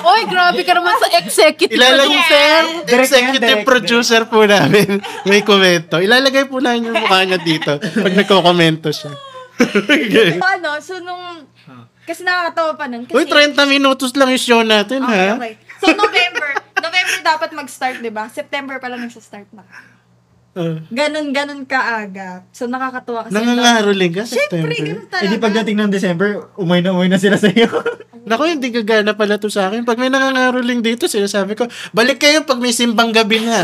Oy, 0.10 0.22
grabe 0.26 0.62
ka 0.66 0.74
naman 0.74 0.96
sa 0.98 1.08
executive 1.16 1.78
Ilalagay 1.78 2.10
producer. 2.10 2.60
Direct 2.84 3.08
executive 3.08 3.60
producer 3.64 4.22
po 4.26 4.44
namin. 4.44 5.00
May 5.24 5.42
komento. 5.46 6.02
Ilalagay 6.02 6.50
po 6.50 6.60
namin 6.60 6.90
yung 6.90 6.98
mukha 6.98 7.24
niya 7.24 7.40
dito 7.40 7.78
pag 7.78 8.14
nagko-komento 8.14 8.90
siya. 8.90 9.14
So, 9.60 10.48
ano, 10.48 10.70
so 10.80 10.94
nung... 11.04 11.46
Kasi 12.08 12.26
nakakatawa 12.26 12.72
pa 12.74 12.86
nun. 12.90 13.06
Kasi, 13.06 13.14
Uy, 13.14 13.26
30 13.28 13.54
minutos 13.70 14.16
lang 14.18 14.34
yung 14.34 14.42
show 14.42 14.62
natin, 14.66 15.04
Okay, 15.06 15.30
ha? 15.30 15.36
okay. 15.38 15.54
So, 15.78 15.94
November. 15.94 16.50
November 16.80 17.18
dapat 17.22 17.50
mag-start, 17.54 18.02
di 18.02 18.10
ba? 18.10 18.26
September 18.32 18.82
pa 18.82 18.90
lang 18.90 19.06
yung 19.06 19.14
start 19.14 19.46
na. 19.54 19.62
Uh, 20.60 20.84
Ganon, 20.92 21.32
ganon 21.32 21.64
kaaga. 21.64 22.44
So, 22.52 22.68
nakakatuwa 22.68 23.24
kasi. 23.24 23.32
nangangaroling 23.32 24.12
ka, 24.12 24.24
Siyempre, 24.28 24.60
September. 24.60 24.76
ganon 24.76 25.08
talaga. 25.08 25.24
Eh 25.24 25.32
di 25.32 25.40
pagdating 25.40 25.78
ng 25.80 25.88
December, 25.90 26.30
umay 26.60 26.84
na 26.84 26.92
umay 26.92 27.08
na 27.08 27.16
sila 27.16 27.40
sa 27.40 27.48
iyo. 27.48 27.72
Naku, 28.30 28.44
hindi 28.46 28.68
gagana 28.70 29.16
pala 29.16 29.40
to 29.40 29.48
sa 29.48 29.72
akin. 29.72 29.88
Pag 29.88 29.96
may 29.96 30.12
nangangaroling 30.12 30.84
dito, 30.84 31.08
sinasabi 31.08 31.56
ko, 31.56 31.64
balik 31.96 32.20
kayo 32.20 32.44
pag 32.44 32.60
may 32.60 32.76
simbang 32.76 33.16
gabi 33.16 33.40
na. 33.40 33.64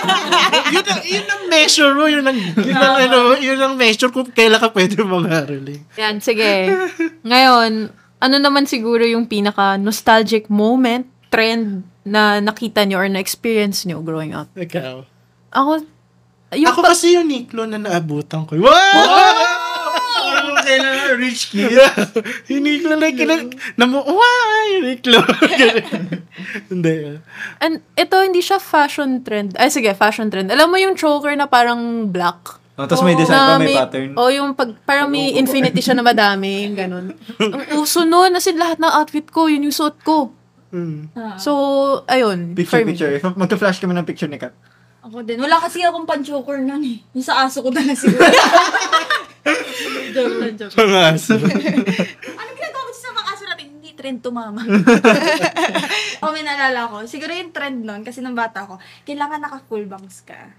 yun, 0.76 0.84
ang, 0.84 1.02
yun 1.02 1.24
ang 1.26 1.42
measure 1.48 1.96
mo. 1.96 2.04
Yun 2.04 2.22
ang, 2.22 2.36
yun 2.36 2.76
ang, 2.76 2.96
ano, 3.00 3.18
yun 3.40 3.56
ang 3.56 3.74
measure 3.74 4.12
kung 4.12 4.28
kailan 4.28 4.60
ka 4.60 4.68
pwede 4.70 5.00
mangaroling. 5.00 5.80
Yan, 5.96 6.20
sige. 6.20 6.68
Ngayon, 7.24 7.88
ano 8.20 8.36
naman 8.36 8.68
siguro 8.68 9.02
yung 9.02 9.24
pinaka 9.24 9.80
nostalgic 9.80 10.52
moment, 10.52 11.08
trend 11.32 11.82
na 12.06 12.38
nakita 12.38 12.86
nyo 12.86 13.02
or 13.02 13.08
na-experience 13.10 13.82
nyo 13.84 14.04
growing 14.04 14.36
up? 14.36 14.46
Ikaw. 14.54 15.02
Ako, 15.50 15.82
yung 16.54 16.70
Ako 16.70 16.80
pag- 16.84 16.94
kasi 16.94 17.18
yung 17.18 17.26
Niklo 17.26 17.66
na 17.66 17.82
naabutan 17.82 18.46
ko. 18.46 18.54
Wow! 18.54 18.70
Ano 20.26 20.58
kailangan 20.62 21.18
rich 21.18 21.50
kid? 21.50 21.74
yung 22.52 22.62
Niklo 22.62 22.94
na 22.94 23.10
kinag... 23.10 23.50
Namu... 23.74 23.98
Wow! 24.06 24.62
Yung 24.78 24.84
Niklo. 24.86 25.18
Hindi. 26.70 27.18
And 27.58 27.82
ito, 27.98 28.16
hindi 28.22 28.40
siya 28.44 28.62
fashion 28.62 29.26
trend. 29.26 29.58
Ay, 29.58 29.72
sige, 29.72 29.90
fashion 29.98 30.30
trend. 30.30 30.52
Alam 30.52 30.70
mo 30.70 30.76
yung 30.78 30.94
choker 30.94 31.34
na 31.34 31.50
parang 31.50 32.06
black? 32.12 32.62
Oh, 32.76 32.84
tapos 32.84 33.08
may 33.08 33.16
design 33.16 33.40
pa, 33.40 33.56
may 33.56 33.72
pattern. 33.72 34.12
O 34.20 34.28
yung 34.28 34.52
pag, 34.52 34.76
parang 34.84 35.08
may 35.08 35.32
infinity 35.32 35.80
siya 35.80 35.96
na 35.96 36.04
madami, 36.04 36.68
yung 36.68 36.76
ganun. 36.76 37.06
Ang 37.40 37.80
uso 37.80 38.04
nun, 38.04 38.36
as 38.36 38.44
in 38.44 38.60
lahat 38.60 38.76
ng 38.76 38.92
outfit 38.92 39.24
ko, 39.32 39.48
yun 39.48 39.64
yung 39.64 39.72
suot 39.72 39.96
ko. 40.04 40.28
Hmm. 40.76 41.08
So, 41.40 42.04
ayun. 42.04 42.52
Picture, 42.52 42.84
picture. 42.84 43.16
Magka-flash 43.32 43.80
kami 43.80 43.96
ng 43.96 44.04
picture 44.04 44.28
ni 44.28 44.36
Kat. 44.36 44.52
Ako 45.06 45.22
din. 45.22 45.38
Wala 45.38 45.62
kasi 45.62 45.86
akong 45.86 46.02
pan-choker 46.02 46.58
nun 46.58 46.82
eh. 46.82 46.98
Yung 47.14 47.22
sa 47.22 47.46
aso 47.46 47.62
ko 47.62 47.70
na 47.70 47.94
siguro. 47.94 48.26
joke 50.14 50.36
lang, 50.42 50.54
joke. 50.58 50.74
Pangaso. 50.74 51.38
Ano 51.38 52.50
ginagawa 52.50 52.82
ko 52.82 52.92
sa 52.92 53.10
mga 53.14 53.28
aso 53.30 53.42
natin? 53.46 53.66
Hindi 53.70 53.90
trend 53.94 54.18
to, 54.20 54.34
mama. 54.34 54.66
o, 56.22 56.32
may 56.34 56.42
naalala 56.42 56.90
ko. 56.90 56.96
Siguro 57.06 57.30
yung 57.30 57.54
trend 57.54 57.86
nun, 57.86 58.02
kasi 58.02 58.18
nung 58.18 58.34
bata 58.34 58.66
ko, 58.66 58.82
kailangan 59.06 59.38
naka-full 59.38 59.86
bangs 59.86 60.26
ka. 60.26 60.50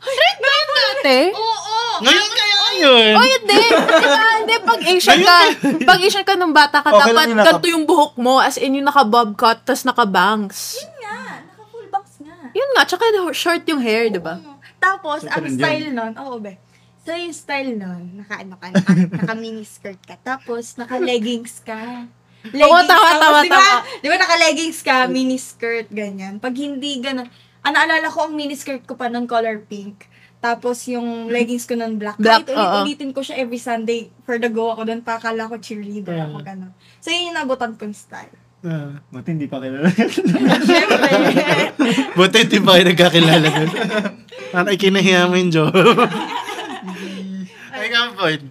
Trend 0.00 0.38
ba 0.38 0.48
yun 0.50 0.68
dati? 0.72 1.18
Oo! 1.32 1.76
Ngayon 2.00 2.30
kaya 2.30 2.58
yun. 2.74 3.14
Oh, 3.14 3.22
hindi. 3.22 3.62
Diba, 3.70 4.28
hindi. 4.34 4.54
Pag 4.58 4.80
Asian 4.82 5.20
ka, 5.20 5.36
pag 5.84 6.00
Asian 6.00 6.24
ka 6.24 6.34
nung 6.34 6.52
bata 6.52 6.80
ka, 6.80 6.88
Okay 6.88 7.00
dapat 7.04 7.14
lang 7.14 7.28
yung 7.28 7.38
naka- 7.38 7.50
ganito 7.52 7.68
yung 7.68 7.84
buhok 7.84 8.14
mo, 8.16 8.40
as 8.40 8.56
in 8.56 8.80
yung 8.80 8.88
naka-bob 8.88 9.36
cut, 9.36 9.60
tas 9.62 9.84
naka-bangs. 9.84 10.80
Yun 10.80 10.92
nga, 10.98 11.18
naka-full 11.46 11.86
bangs 11.88 12.14
nga. 12.20 12.38
Yun 12.54 12.68
nga, 12.78 12.82
tsaka 12.86 13.04
short 13.34 13.66
yung 13.66 13.82
hair, 13.82 14.08
diba? 14.08 14.38
Oo. 14.38 14.56
Tapos, 14.78 15.26
So, 15.26 15.30
ang 15.30 15.46
style 15.50 15.90
nun, 15.90 16.12
oo 16.14 16.38
be. 16.38 16.56
So, 17.04 17.12
yung 17.12 17.34
style 17.36 17.76
nun, 17.76 18.22
naka, 18.22 18.40
ano 18.40 18.54
ka, 18.56 18.70
naka, 18.70 18.92
naka 19.20 19.34
mini 19.34 19.66
skirt 19.66 20.00
ka. 20.00 20.16
Tapos, 20.16 20.78
naka 20.78 20.96
leggings 20.96 21.60
ka. 21.60 22.06
Oo, 22.64 22.78
tawa, 22.84 23.08
tapos, 23.16 23.20
tawa, 23.24 23.38
di 23.40 23.48
ba? 23.48 23.56
tawa. 23.56 23.80
Di 24.04 24.06
ba 24.12 24.16
naka 24.20 24.36
leggings 24.36 24.80
ka, 24.84 25.08
mini 25.08 25.40
skirt, 25.40 25.88
ganyan. 25.88 26.36
Pag 26.36 26.54
hindi 26.60 27.00
ganun, 27.00 27.24
ah, 27.64 27.72
naalala 27.72 28.12
ko 28.12 28.28
ang 28.28 28.36
mini 28.36 28.52
skirt 28.52 28.84
ko 28.84 29.00
pa 29.00 29.08
nun 29.08 29.24
color 29.24 29.64
pink. 29.64 30.04
Tapos 30.44 30.84
yung 30.84 31.32
leggings 31.32 31.64
ko 31.64 31.72
nun 31.72 31.96
black. 31.96 32.20
Black, 32.20 32.44
Kahit 32.44 32.52
ulit-ulitin 32.52 33.16
ko 33.16 33.24
siya 33.24 33.40
every 33.40 33.56
Sunday 33.56 34.12
for 34.28 34.36
the 34.36 34.52
go 34.52 34.76
ako 34.76 34.84
doon. 34.84 35.00
Pakala 35.00 35.48
ko 35.48 35.56
cheerleader 35.56 36.20
ako, 36.20 36.44
gano'n. 36.44 36.72
So, 37.00 37.08
yun 37.08 37.32
yung 37.32 37.36
nabutan 37.40 37.80
kong 37.80 37.96
style. 37.96 38.36
Ah. 38.64 38.96
Buti 39.12 39.28
hindi 39.30 39.44
pa 39.44 39.60
kilala. 39.60 39.92
Siyempre. 40.66 41.08
Buti 42.16 42.36
hindi 42.40 42.58
pa 42.58 42.70
kayo 42.72 42.84
nagkakilala. 42.88 43.48
Parang 44.48 44.72
ikinahiya 44.72 45.28
mo 45.28 45.36
yung 45.36 45.52
job. 45.52 45.68
Ay, 47.70 47.92
ka 47.92 48.16
point. 48.16 48.42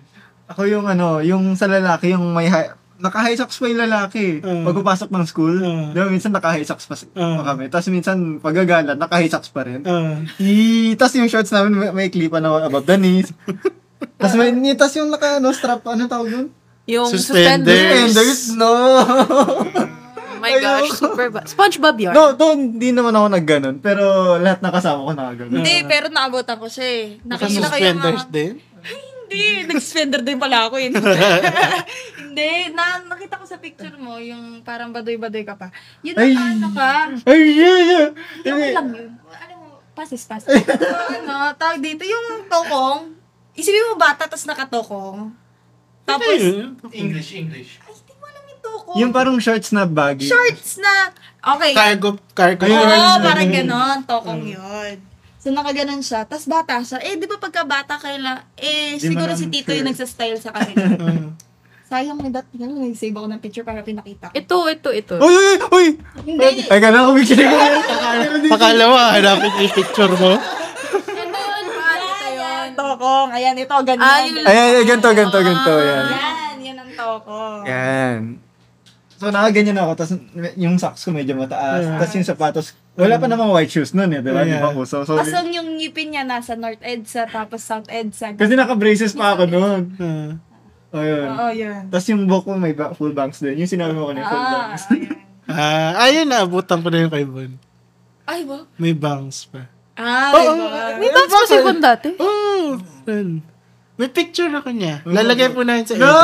Ako 0.45 0.61
yung 0.69 0.85
ano, 0.85 1.17
yung 1.19 1.57
sa 1.57 1.65
lalaki, 1.65 2.13
yung 2.13 2.29
may 2.29 2.45
high, 2.45 2.69
naka-high 3.01 3.33
socks 3.33 3.57
pa 3.57 3.65
yung 3.65 3.81
lalaki. 3.81 4.37
Ah. 4.39 4.61
Pagpapasok 4.63 5.09
ng 5.09 5.25
school, 5.25 5.55
Ah. 5.59 5.89
di 5.89 5.97
ba, 5.97 6.07
minsan 6.07 6.29
naka-high 6.29 6.61
socks 6.61 6.85
pa, 6.85 6.93
Ah. 7.17 7.41
pa 7.41 7.43
kami. 7.49 7.73
Tapos 7.73 7.89
minsan, 7.89 8.37
pagagalan, 8.37 8.93
naka-high 8.93 9.33
socks 9.33 9.49
pa 9.49 9.65
rin. 9.65 9.81
Ah. 9.81 10.21
I, 10.37 10.93
tas 10.93 11.15
yung 11.15 11.25
shorts 11.25 11.49
namin, 11.49 11.73
may, 11.73 11.89
may 11.89 12.07
clip 12.07 12.29
na 12.31 12.63
above 12.63 12.85
the 12.85 12.95
knees. 12.95 13.33
tas 14.21 14.37
may, 14.37 14.53
tas 14.77 14.93
yung 14.93 15.09
naka, 15.09 15.41
ano, 15.41 15.49
strap, 15.49 15.81
ano 15.83 16.05
tawag 16.05 16.29
yun? 16.29 16.47
Yung 16.85 17.07
Suspenders. 17.07 18.11
suspenders. 18.11 18.11
Suspenders, 18.11 18.41
no! 18.59 18.71
Oh 20.43 20.51
my 20.51 20.59
gosh, 20.59 20.99
super 20.99 21.31
ba? 21.31 21.47
SpongeBob 21.47 21.95
yun. 21.95 22.11
no, 22.11 22.35
doon, 22.35 22.75
hindi 22.75 22.91
naman 22.91 23.15
ako 23.15 23.27
nagganon. 23.31 23.75
Pero 23.79 24.35
lahat 24.43 24.59
nakasama 24.59 25.07
ko 25.07 25.11
nakaganon. 25.15 25.63
Hindi, 25.63 25.75
pero 25.87 26.11
naabutan 26.11 26.59
ko 26.59 26.67
siya 26.67 26.83
eh. 26.83 27.03
Nakikita 27.23 27.71
ko 27.71 27.77
yung 27.79 27.99
mga... 28.03 28.27
din? 28.27 28.53
Hindi, 29.23 29.43
nag-suspender 29.71 30.19
din 30.19 30.35
pala 30.35 30.67
ako 30.67 30.83
eh. 30.83 30.91
Hindi, 32.27 32.51
na, 32.75 33.07
nakita 33.07 33.39
ko 33.39 33.47
sa 33.47 33.55
picture 33.55 33.95
mo, 33.95 34.19
yung 34.19 34.67
parang 34.67 34.91
badoy-badoy 34.91 35.47
ka 35.47 35.55
pa. 35.55 35.71
Yun 36.03 36.19
ang 36.19 36.27
Ay. 36.27 36.35
ano 36.35 36.67
ka. 36.75 36.91
Ay, 37.23 37.41
yeah, 37.55 37.79
yeah. 37.87 38.07
Yung 38.43 38.59
lang 38.59 38.87
yun. 38.91 39.11
Alam 39.31 39.55
mo, 39.63 39.79
pasis, 39.95 40.27
pasis. 40.27 40.51
ano, 40.51 41.55
tawag 41.55 41.79
dito, 41.79 42.03
yung 42.03 42.51
tokong, 42.51 43.15
isipin 43.55 43.95
mo 43.95 43.95
bata, 43.95 44.27
tapos 44.27 44.43
nakatokong. 44.43 45.31
Tapos, 46.03 46.35
English, 46.91 47.31
English. 47.31 47.79
Alam 48.73 48.99
yung 48.99 49.11
parang 49.11 49.37
shorts 49.37 49.71
na 49.71 49.85
baggy. 49.85 50.29
shorts 50.29 50.77
na, 50.77 51.11
okay. 51.55 51.71
Cargo, 51.73 52.17
cargo. 52.33 52.63
Oo, 52.65 52.85
na 52.85 53.19
parang 53.19 53.49
ganon, 53.49 53.99
tokong 54.05 54.43
yun. 54.45 54.97
So, 55.43 55.51
nakaganon 55.51 55.99
siya. 55.99 56.23
Tapos 56.23 56.47
bata 56.47 56.79
siya. 56.79 57.03
Eh, 57.03 57.19
di 57.19 57.27
ba 57.27 57.35
pagka 57.35 57.67
bata 57.67 57.99
kaila, 57.99 58.47
eh, 58.55 58.95
Di 58.95 59.11
siguro 59.11 59.35
si 59.35 59.51
Tito 59.51 59.75
sure. 59.75 59.83
yung 59.83 59.91
nagsastyle 59.91 60.39
sa 60.39 60.55
kanila. 60.55 60.87
Ah. 61.03 61.35
Sayang 61.91 62.15
may 62.15 62.31
dat, 62.31 62.47
gano'n, 62.55 62.89
nag-save 62.89 63.11
ako 63.11 63.27
ng 63.27 63.41
picture 63.43 63.67
para 63.67 63.83
pinakita 63.83 64.31
ko. 64.31 64.33
Ito, 64.33 64.57
ito, 64.71 64.89
ito. 64.95 65.15
Uy, 65.19 65.35
uy, 65.35 65.55
uy! 65.67 65.87
Hindi. 66.25 66.63
Ay, 66.71 66.79
kala 66.79 67.05
ko 67.05 67.11
picture 67.13 67.43
ko. 67.43 67.57
Pakalawa, 68.55 69.13
hanapin 69.13 69.51
ko 69.51 69.59
yung 69.61 69.75
picture 69.75 70.13
mo. 70.15 70.31
Ito 70.39 71.37
yun. 71.43 71.63
Ito 71.67 72.27
yun. 72.31 72.67
Tokong. 72.73 73.29
Ayan, 73.35 73.55
ito, 73.59 73.75
ganyan. 73.83 73.99
Ah, 73.99 74.23
Ay, 74.47 74.87
ganito, 74.87 75.11
ganito, 75.11 75.37
ganito. 75.37 75.73
Yan. 75.75 76.05
Yan, 76.07 76.55
yan 76.63 76.77
ang 76.79 76.91
tokong. 76.95 77.61
Yan. 77.67 78.19
So, 79.23 79.31
nakaganyan 79.31 79.77
ako. 79.77 79.91
Tapos, 79.95 80.13
yung 80.55 80.75
socks 80.75 81.01
ko 81.01 81.09
medyo 81.09 81.33
mataas. 81.33 81.81
Yeah. 81.81 81.97
Tapos, 81.97 82.13
yung 82.13 82.27
sapatos, 82.27 82.65
wala 82.93 83.15
pa 83.15 83.25
namang 83.25 83.49
white 83.49 83.69
shoes 83.69 83.91
nun 83.91 84.09
eh. 84.09 84.19
Di 84.19 84.27
ba? 84.27 84.41
Di 84.41 84.51
Yeah. 84.51 84.61
ba 84.61 84.71
uso? 84.71 85.01
So, 85.01 85.15
Tapos 85.15 85.31
yung 85.47 85.77
ngipin 85.77 86.11
niya 86.11 86.23
nasa 86.23 86.53
North 86.53 86.79
EDSA, 86.79 87.27
tapos 87.27 87.61
South 87.61 87.87
EDSA. 87.87 88.35
kasi 88.35 88.53
naka-braces 88.53 89.11
pa 89.11 89.33
ako 89.33 89.43
nun. 89.45 89.81
Ah. 89.97 90.31
O, 90.91 91.01
yun. 91.01 91.25
Oo, 91.25 91.49
yun. 91.49 91.81
Tapos, 91.87 92.05
yung 92.05 92.23
buhok 92.23 92.43
ko 92.43 92.51
may 92.53 92.71
ba- 92.71 92.93
full 92.93 93.11
bangs 93.11 93.39
din. 93.39 93.57
Yung 93.57 93.67
sinabi 93.67 93.91
mo 93.91 94.07
kanina, 94.07 94.23
full 94.23 94.37
Ah, 94.37 94.51
bangs. 94.69 94.83
Ah, 95.45 96.07
ayun, 96.07 96.23
naabutan 96.25 96.79
ko 96.79 96.87
na 96.87 97.03
yung 97.03 97.11
kay 97.11 97.25
Bon. 97.25 97.51
Ay, 98.23 98.47
ba? 98.47 98.63
May 98.75 98.93
bangs 98.93 99.43
pa. 99.45 99.67
Ah, 99.93 100.31
Oo. 100.31 100.55
diba? 100.55 100.97
May 100.97 101.09
box 101.09 101.27
pa 101.27 101.43
si 101.45 101.57
Bon 101.59 101.77
dati. 101.77 102.09
Oh, 102.15 102.79
friend. 103.03 103.43
May 103.93 104.09
picture 104.09 104.49
ako 104.49 104.71
niya. 104.71 105.03
Lalagay 105.03 105.49
po 105.49 105.61
namin 105.61 105.83
sa 105.83 105.93
No! 105.93 106.07
edit. 106.07 106.17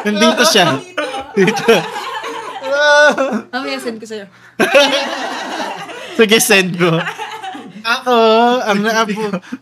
Nandito 0.06 0.42
siya. 0.46 0.64
Dito. 1.32 1.64
Mamaya 3.52 3.78
send 3.78 3.98
ko 3.98 4.06
sa'yo. 4.06 4.26
Sige, 6.18 6.36
send 6.38 6.76
ko. 6.76 6.90
Ako, 7.80 8.14
ang 8.60 8.84
naabu, 8.84 9.16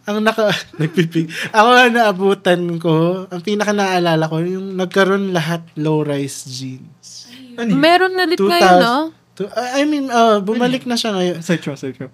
ang 0.05 0.19
naka, 0.21 0.51
nagpipig. 0.81 1.31
Ako 1.55 1.69
ang 1.71 1.95
naabutan 1.95 2.63
ko, 2.77 3.25
ang 3.25 3.41
pinaka 3.41 3.71
naalala 3.71 4.27
ko, 4.27 4.43
yung 4.43 4.75
nagkaroon 4.75 5.31
lahat 5.31 5.63
low-rise 5.79 6.51
jeans. 6.51 7.31
Ano 7.55 7.71
yun? 7.71 7.79
Meron 7.79 8.13
na 8.13 8.27
lit 8.27 8.39
ngayon, 8.39 8.75
no? 8.83 8.97
To- 9.39 9.51
I 9.55 9.87
mean, 9.87 10.11
uh, 10.11 10.43
bumalik 10.43 10.83
na 10.83 10.99
siya 10.99 11.15
ngayon. 11.15 11.39
Search 11.41 11.71
mo, 11.71 11.79
search 11.79 12.03
mo. 12.03 12.11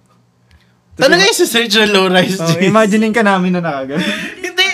Talaga 0.95 1.25
yung 1.25 1.35
search 1.35 1.73
na 1.73 1.89
low-rise 1.89 2.37
Oh, 2.37 2.47
jeans. 2.47 2.63
imaginein 2.63 3.11
ka 3.11 3.25
namin 3.25 3.57
na 3.57 3.65
nakaganon. 3.65 4.05
hindi, 4.37 4.64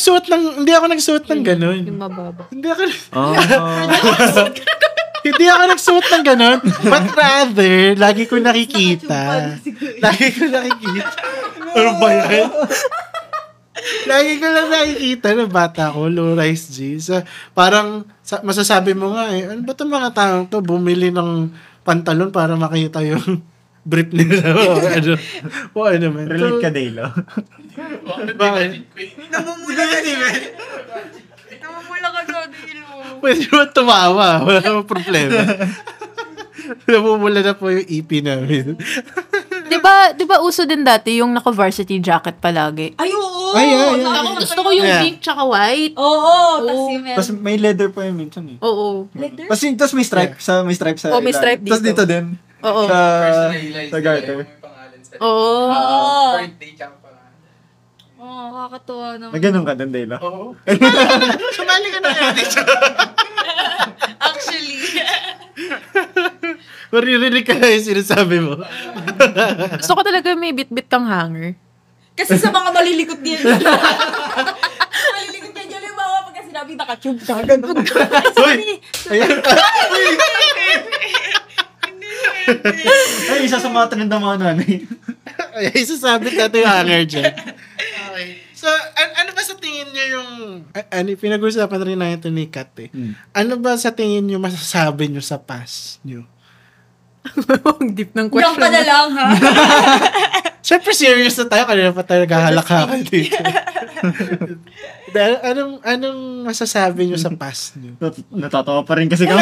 nagsuot 0.00 0.32
ng, 0.32 0.42
hindi 0.64 0.72
ako 0.72 0.86
nagsuot 0.88 1.24
ng 1.28 1.42
ganun. 1.44 1.80
Yung 1.84 2.00
mababa. 2.00 2.48
Hindi 2.48 2.72
ako, 2.72 2.82
Oh. 3.12 3.36
hindi 5.28 5.44
ako 5.44 5.62
nagsuot 5.76 6.06
ng 6.08 6.24
ganun. 6.24 6.58
But 6.88 7.06
rather, 7.12 7.92
lagi 8.00 8.24
ko 8.24 8.40
nakikita. 8.40 9.52
Lagi 10.00 10.26
ko 10.32 10.48
nakikita. 10.48 11.12
Ano 11.70 12.02
ba 12.02 12.10
yan? 12.10 12.50
Lagi 14.10 14.42
ko 14.42 14.46
lang 14.50 14.74
nakikita 14.74 15.38
na 15.38 15.46
bata 15.46 15.94
ko, 15.94 16.10
low-rise 16.10 16.74
jeans. 16.74 17.14
Ah, 17.14 17.22
parang, 17.54 18.02
sa, 18.26 18.42
masasabi 18.42 18.90
mo 18.90 19.14
nga 19.14 19.30
eh, 19.30 19.46
ano 19.46 19.62
ba 19.62 19.70
itong 19.70 19.86
mga 19.86 20.10
taong 20.10 20.44
to, 20.50 20.58
bumili 20.58 21.14
ng 21.14 21.46
pantalon 21.86 22.34
para 22.34 22.58
makita 22.58 23.06
yung 23.06 23.38
brief 23.82 24.10
nila 24.10 24.44
ano. 24.44 25.14
O 25.72 25.84
ano 25.84 26.06
man. 26.10 26.26
Relate 26.26 26.60
ka, 26.60 26.70
Dalo. 26.70 27.04
Bakit? 28.30 28.70
Namumula 31.56 32.08
ka 32.10 32.20
sa 32.24 32.38
dilo. 32.46 32.84
Pwede 33.20 33.44
mo 33.46 33.62
tumawa. 33.70 34.40
Wala 34.40 34.58
namang 34.60 34.88
problema. 34.88 35.40
Namumula 36.86 37.40
na 37.40 37.52
po 37.52 37.68
yung 37.68 37.84
EP 37.84 38.10
namin. 38.20 38.76
Di 39.66 39.78
ba, 39.78 40.10
di 40.10 40.26
ba 40.26 40.40
uso 40.40 40.64
din 40.64 40.82
dati 40.82 41.18
yung 41.18 41.30
naka-varsity 41.30 42.00
jacket 42.00 42.36
palagi? 42.36 42.94
Ay, 42.96 43.10
oo! 43.10 43.54
Ay, 43.54 43.70
ay, 43.70 43.96
ay. 43.96 44.18
Ako 44.18 44.28
gusto 44.36 44.60
ko 44.60 44.70
yung 44.72 44.82
Yeah. 44.82 44.98
pink 45.00 45.22
tsaka 45.22 45.42
white. 45.42 45.94
Oo, 45.94 46.34
tas 46.60 46.80
yung 46.90 47.04
Tapos 47.06 47.30
may 47.34 47.54
leather 47.54 47.88
pa 47.88 48.02
yun 48.02 48.18
minsan 48.18 48.44
eh. 48.46 48.58
Oo. 48.60 49.06
Leather? 49.12 49.46
Tapos 49.46 49.62
yung- 49.62 49.78
tapos 49.78 49.94
may 49.94 50.02
stripe 50.02 50.34
sa 50.38 50.52
may 50.62 50.74
stripe 50.74 50.98
sa 50.98 51.14
Oh, 51.14 51.22
may 51.22 51.30
stripe 51.30 51.62
Tapos 51.62 51.80
dito. 51.80 52.02
dito 52.02 52.04
din. 52.04 52.26
Oo. 52.60 52.82
Sa 52.88 52.98
sa 53.90 53.98
garter. 54.00 54.46
Oo. 55.20 55.68
Oo. 55.68 56.38
birthday 56.38 56.70
tsaka 56.76 56.94
pangalan. 57.00 57.32
Oo, 58.20 58.44
kakatuwa 58.54 59.08
naman. 59.16 59.32
May 59.32 59.40
ganun 59.42 59.64
ka 59.64 59.74
din, 59.74 59.90
Dalo. 59.90 60.16
Oo. 60.20 60.44
Sumali 61.56 61.88
ka 61.88 61.98
na 62.04 62.08
dito. 62.36 62.60
Actually. 64.28 64.76
Maririnig 66.92 67.46
ka 67.46 67.54
na 67.54 67.70
yung 67.70 67.86
sinasabi 67.86 68.42
mo. 68.42 68.58
Gusto 69.78 69.94
ko 69.94 70.02
talaga 70.02 70.34
may 70.34 70.50
bit-bit 70.52 70.90
kang 70.90 71.06
hanger. 71.06 71.54
Kasi 72.12 72.36
sa 72.36 72.52
mga 72.52 72.68
malilikot 72.74 73.22
din. 73.22 73.38
malilikot 73.40 73.62
yan 75.56 75.68
yun 75.70 75.82
yung 75.88 75.96
mga 75.96 76.20
pagka 76.28 76.42
sinabi 76.44 76.76
nakatube 76.76 77.22
ka. 77.24 77.40
Ganun. 77.46 77.76
Uy! 78.36 78.82
Ayan. 79.08 79.40
Ay, 83.30 83.44
isa 83.44 83.58
sa 83.58 83.68
mga 83.68 83.86
trend 83.88 84.08
ng 84.08 84.22
mga 84.22 84.38
nanay. 84.38 84.74
Ay, 85.52 85.72
isasabit 85.74 86.34
natin 86.34 86.60
yung 86.60 86.72
hanger 86.72 87.02
dyan. 87.04 87.32
Okay. 88.10 88.28
So, 88.52 88.68
an- 88.68 89.16
ano 89.16 89.30
ba 89.32 89.40
sa 89.40 89.56
tingin 89.56 89.88
nyo 89.88 90.04
yung... 90.10 90.30
a- 90.70 90.90
ano, 90.92 91.08
pinag-usapan 91.10 91.80
rin 91.82 91.96
natin 91.96 92.32
ni 92.32 92.44
Kat 92.44 92.68
eh. 92.78 92.88
Hmm. 92.88 93.16
Ano 93.32 93.56
ba 93.56 93.72
sa 93.74 93.88
tingin 93.88 94.22
nyo 94.22 94.36
masasabi 94.36 95.08
nyo 95.08 95.20
sa 95.20 95.36
past 95.36 96.00
nyo? 96.02 96.28
Ang 97.80 97.92
deep 97.96 98.12
ng 98.12 98.28
question. 98.28 98.56
ka 98.56 98.68
na 98.68 98.80
lang, 98.80 99.06
ha? 99.12 99.26
Siyempre 100.66 100.92
serious 100.92 101.36
na 101.36 101.48
tayo, 101.48 101.64
kanina 101.64 101.88
pa 101.90 102.04
tayo 102.04 102.24
naghahalakakan 102.24 103.00
dito. 103.02 103.36
Dahil, 105.10 105.34
anong, 105.42 105.74
anong 105.82 106.20
masasabi 106.46 107.08
nyo 107.08 107.16
sa 107.16 107.32
past 107.32 107.76
nyo? 107.76 107.96
Nat- 107.96 108.28
Natatawa 108.30 108.84
pa 108.84 108.96
rin 108.96 109.08
kasi 109.08 109.24
kami. 109.24 109.40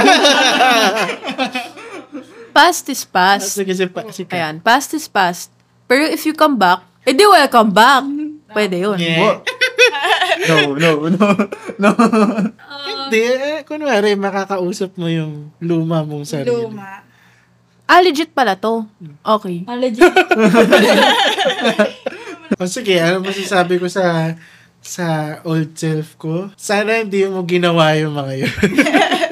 Past 2.59 2.91
is 2.91 3.07
past. 3.07 3.55
Sige, 3.55 3.71
si, 3.71 3.87
pa, 3.87 4.03
si 4.11 4.27
Kat. 4.27 4.35
Ayan, 4.35 4.59
past 4.59 4.91
is 4.91 5.07
past. 5.07 5.55
Pero 5.87 6.03
if 6.11 6.27
you 6.27 6.35
come 6.35 6.59
back, 6.59 6.83
edi 7.07 7.23
welcome 7.23 7.71
back. 7.71 8.03
Pwede 8.51 8.83
yun. 8.83 8.99
Yeah. 8.99 9.39
no, 10.51 10.75
no, 10.75 11.07
no. 11.07 11.27
No. 11.79 11.95
Hindi, 12.83 13.23
eh, 13.23 13.63
kunwari, 13.63 14.19
makakausap 14.19 14.99
mo 14.99 15.07
yung 15.07 15.55
luma 15.63 16.03
mong 16.03 16.27
sarili. 16.27 16.51
Luma. 16.51 17.07
Ah, 17.87 18.03
legit 18.03 18.35
pala 18.35 18.59
to. 18.59 18.83
Okay. 19.23 19.63
Ah, 19.71 19.79
legit. 19.79 20.11
O 22.59 22.67
sige, 22.67 22.99
ano 22.99 23.23
masasabi 23.23 23.79
ko 23.79 23.87
sa 23.87 24.35
sa 24.83 25.39
old 25.47 25.79
self 25.79 26.19
ko? 26.19 26.51
Sana 26.59 27.05
hindi 27.05 27.23
mo 27.29 27.47
ginawa 27.47 27.95
yung 27.95 28.19
mga 28.19 28.33
yun. 28.35 28.55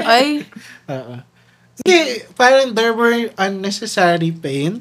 Ay, 0.04 0.47
Oo. 0.87 1.36
Kasi 1.76 2.25
parang 2.33 2.73
there 2.73 2.97
were 2.97 3.28
unnecessary 3.37 4.33
pain 4.33 4.80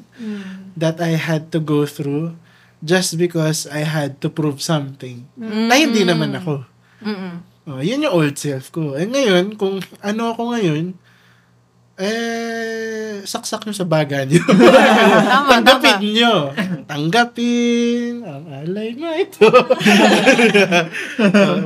that 0.74 0.96
I 0.96 1.16
had 1.16 1.52
to 1.52 1.60
go 1.60 1.84
through 1.84 2.36
just 2.80 3.16
because 3.16 3.68
I 3.68 3.84
had 3.84 4.20
to 4.20 4.28
prove 4.28 4.60
something. 4.60 5.28
Na 5.36 5.76
hindi 5.76 6.04
naman 6.04 6.32
ako. 6.36 6.64
mm 7.02 7.34
Oh, 7.66 7.82
yun 7.82 7.98
yung 7.98 8.14
old 8.14 8.38
self 8.38 8.70
ko. 8.70 8.94
Eh 8.94 9.10
ngayon, 9.10 9.58
kung 9.58 9.82
ano 9.98 10.30
ako 10.30 10.54
ngayon, 10.54 10.94
eh, 11.98 13.18
saksak 13.26 13.66
nyo 13.66 13.74
sa 13.74 13.82
baga 13.82 14.22
nyo. 14.22 14.38
tama, 15.34 15.58
Tanggapin 15.58 15.98
tama. 15.98 16.06
nyo. 16.06 16.34
Tanggapin. 16.86 18.22
Ang 18.22 18.44
alay 18.54 18.94
mo 18.94 19.10
ito. 19.10 19.50
Oh, 19.50 19.66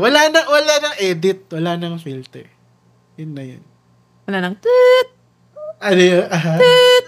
wala 0.08 0.20
na, 0.32 0.40
wala 0.48 0.72
nang 0.80 0.96
edit. 0.96 1.44
Wala 1.52 1.76
nang 1.76 2.00
filter. 2.00 2.48
Yun 3.20 3.36
na 3.36 3.44
yun. 3.44 3.62
Wala 4.24 4.40
nang 4.40 4.56
toot. 4.56 5.08
Ano 5.80 5.96
yun? 5.98 6.24
Aha. 6.24 6.52
Tut? 6.56 7.04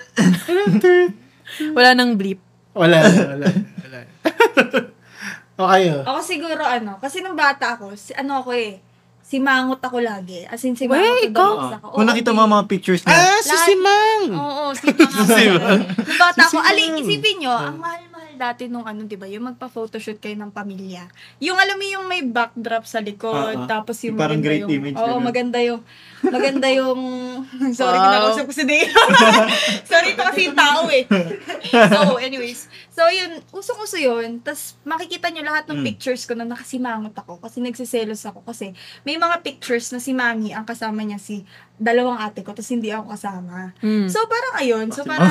Wala 1.76 1.92
nang 1.92 2.16
bleep. 2.16 2.40
Wala 2.72 3.04
wala. 3.04 3.48
wala. 3.84 3.98
o 5.60 5.68
kayo? 5.68 5.94
Ako 6.02 6.18
siguro 6.18 6.62
ano, 6.62 6.96
kasi 6.96 7.20
nung 7.20 7.36
bata 7.36 7.76
ako, 7.76 7.92
si, 7.92 8.10
ano 8.12 8.40
ako 8.40 8.50
eh, 8.52 8.80
si 9.22 9.36
Mangot 9.36 9.76
ako 9.78 10.00
lagi. 10.00 10.42
As 10.42 10.60
in, 10.62 10.72
si 10.72 10.88
Wey, 10.88 10.96
Mangot 10.96 11.28
ikaw? 11.28 11.52
daw 11.68 11.76
ako. 11.78 11.86
Kung 11.94 12.08
nakita 12.08 12.32
mo 12.32 12.40
ang 12.42 12.52
mga 12.54 12.66
pictures 12.66 13.00
niya, 13.02 13.12
Ah, 13.12 13.38
si 13.38 13.48
Lahat- 13.50 13.68
Simang! 13.68 14.22
Oo, 14.32 14.64
si 14.72 14.86
Mang. 14.88 15.12
Si 15.30 15.44
Mang. 15.50 15.80
Nung 15.84 16.18
bata 16.18 16.40
ako, 16.42 16.58
ali, 16.58 16.82
Mang. 16.86 16.98
isipin 16.98 17.36
nyo, 17.38 17.52
ang 17.52 17.76
mahal-mahal 17.76 18.11
dati 18.42 18.66
nung 18.66 18.82
ano, 18.82 19.04
di 19.04 19.14
ba, 19.14 19.24
yung 19.24 19.46
magpa-photoshoot 19.46 20.18
kayo 20.18 20.34
ng 20.34 20.50
pamilya. 20.50 21.06
Yung 21.38 21.54
alam 21.54 21.74
mo 21.74 21.86
yung 21.86 22.04
may 22.04 22.20
backdrop 22.20 22.82
sa 22.84 22.98
likod, 22.98 23.54
ah. 23.56 23.70
tapos 23.70 24.02
yung 24.02 24.14
Yung 24.14 24.18
parang 24.18 24.36
maganda 24.36 24.48
great 24.48 24.62
yung, 24.62 24.72
image, 24.74 24.96
Oo, 24.96 25.06
ganun. 25.08 25.22
maganda 25.22 25.58
yung, 25.60 25.80
maganda 26.24 26.68
yung, 26.68 27.00
sorry, 27.78 27.94
Wow. 27.94 28.04
kinakausap 28.04 28.44
ko 28.44 28.52
si 28.52 28.64
Dale. 28.64 28.90
sorry, 29.90 30.08
ito 30.10 30.22
kasi 30.24 30.40
yung 30.44 30.58
tao 30.58 30.82
eh. 30.88 31.04
so, 31.70 32.18
anyways. 32.18 32.60
So, 32.88 33.06
yun, 33.08 33.30
usong-uso 33.50 33.96
yun. 33.96 34.40
Tapos, 34.40 34.74
makikita 34.82 35.30
nyo 35.30 35.42
lahat 35.44 35.64
ng 35.64 35.78
Mm. 35.78 35.86
pictures 35.88 36.22
ko 36.24 36.34
na 36.34 36.44
nakasimangot 36.44 37.14
ako 37.14 37.38
kasi 37.38 37.58
nagsiselos 37.58 38.20
ako 38.22 38.42
kasi 38.42 38.74
may 39.02 39.14
mga 39.14 39.40
pictures 39.40 39.88
na 39.88 39.98
si 39.98 40.10
Mami, 40.12 40.50
ang 40.50 40.62
kasama 40.62 41.00
niya 41.00 41.16
si 41.16 41.46
dalawang 41.76 42.18
ate 42.18 42.40
ko, 42.40 42.50
tapos 42.50 42.68
hindi 42.68 42.88
ako 42.88 43.06
kasama. 43.08 43.72
Mm. 43.78 44.06
So, 44.06 44.18
parang 44.24 44.54
ayun. 44.56 44.86
So, 44.88 45.02
parang, 45.02 45.30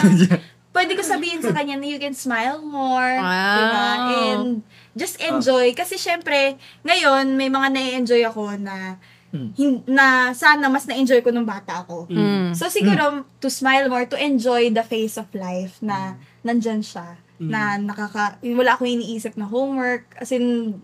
pwede 0.72 0.96
ko 0.96 1.04
sabihin 1.04 1.40
sa 1.40 1.52
kanya 1.52 1.76
na 1.76 1.86
you 1.86 2.00
can 2.00 2.16
smile 2.16 2.60
more. 2.60 3.20
Wow. 3.20 3.56
Diba? 3.56 3.84
And 4.08 4.48
just 4.94 5.20
enjoy. 5.20 5.72
Kasi, 5.72 5.96
syempre, 5.96 6.56
ngayon, 6.82 7.36
may 7.36 7.48
mga 7.48 7.68
na-enjoy 7.72 8.22
ako 8.24 8.56
na 8.58 8.96
Mm. 9.32 9.56
hin- 9.56 9.84
na 9.88 10.36
sana 10.36 10.68
mas 10.68 10.84
na-enjoy 10.84 11.24
ko 11.24 11.32
nung 11.32 11.48
bata 11.48 11.88
ako. 11.88 12.04
Mm. 12.12 12.52
So, 12.52 12.68
siguro, 12.68 13.24
to 13.40 13.48
smile 13.48 13.88
more, 13.88 14.04
to 14.04 14.20
enjoy 14.20 14.68
the 14.68 14.84
phase 14.84 15.16
of 15.16 15.32
life 15.32 15.80
na 15.80 16.20
nandyan 16.44 16.84
siya. 16.84 17.16
Na 17.42 17.80
nakaka, 17.80 18.38
wala 18.44 18.76
akong 18.76 18.92
iniisip 18.92 19.40
na 19.40 19.48
homework. 19.48 20.04
As 20.20 20.30
in, 20.30 20.78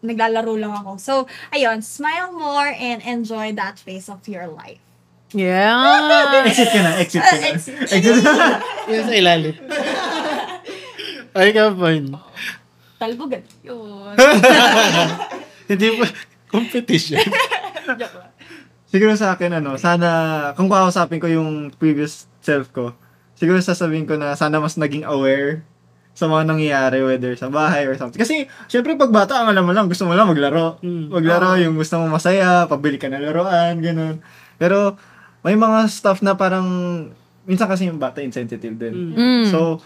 naglalaro 0.00 0.56
lang 0.56 0.72
ako. 0.72 0.96
So, 0.96 1.12
ayun, 1.50 1.84
smile 1.84 2.32
more 2.32 2.70
and 2.70 3.02
enjoy 3.04 3.52
that 3.52 3.76
phase 3.76 4.08
of 4.08 4.24
your 4.24 4.48
life. 4.48 4.80
Yeah. 5.30 6.42
exit 6.46 6.68
ka 6.74 6.80
na, 6.82 6.90
exit 6.98 7.22
ka 7.22 7.34
na. 7.38 7.44
Ah, 7.46 7.54
exit. 7.54 7.74
Exit 7.86 8.16
Yun 8.90 9.02
sa 9.06 9.14
ilalim. 9.14 9.54
Ay, 11.30 11.54
ka 11.54 11.70
point. 11.70 12.10
Talbogan. 12.98 13.42
Yun. 13.62 14.14
Hindi 15.70 15.86
po, 15.94 16.02
competition. 16.50 17.22
Siguro 18.90 19.14
sa 19.14 19.38
akin, 19.38 19.62
ano, 19.62 19.78
sana, 19.78 20.08
kung 20.58 20.66
kakausapin 20.66 21.22
ko 21.22 21.30
yung 21.30 21.70
previous 21.78 22.26
self 22.42 22.74
ko, 22.74 22.90
siguro 23.38 23.62
sasabihin 23.62 24.10
ko 24.10 24.18
na 24.18 24.34
sana 24.34 24.58
mas 24.58 24.74
naging 24.74 25.06
aware 25.06 25.62
sa 26.10 26.26
mga 26.26 26.42
nangyayari, 26.50 26.98
whether 27.06 27.32
sa 27.38 27.48
bahay 27.48 27.86
or 27.86 27.94
something. 27.94 28.18
Kasi, 28.18 28.50
syempre, 28.66 28.98
pag 28.98 29.14
bata, 29.14 29.40
ang 29.40 29.54
alam 29.54 29.62
mo 29.62 29.72
lang, 29.72 29.86
gusto 29.86 30.04
mo 30.04 30.12
lang 30.18 30.26
maglaro. 30.26 30.82
Mm. 30.82 31.08
Maglaro, 31.14 31.54
yung 31.62 31.78
gusto 31.78 32.02
mo 32.02 32.10
masaya, 32.10 32.66
pabili 32.66 32.98
ka 32.98 33.06
ng 33.06 33.22
laruan, 33.22 33.78
ganun. 33.78 34.18
Pero, 34.58 34.98
may 35.40 35.54
mga 35.54 35.86
stuff 35.86 36.20
na 36.20 36.34
parang, 36.34 36.66
minsan 37.44 37.66
kasi 37.66 37.86
yung 37.86 37.96
bata 37.96 38.20
insensitive 38.20 38.76
din. 38.76 39.12
Mm. 39.12 39.44
So, 39.48 39.80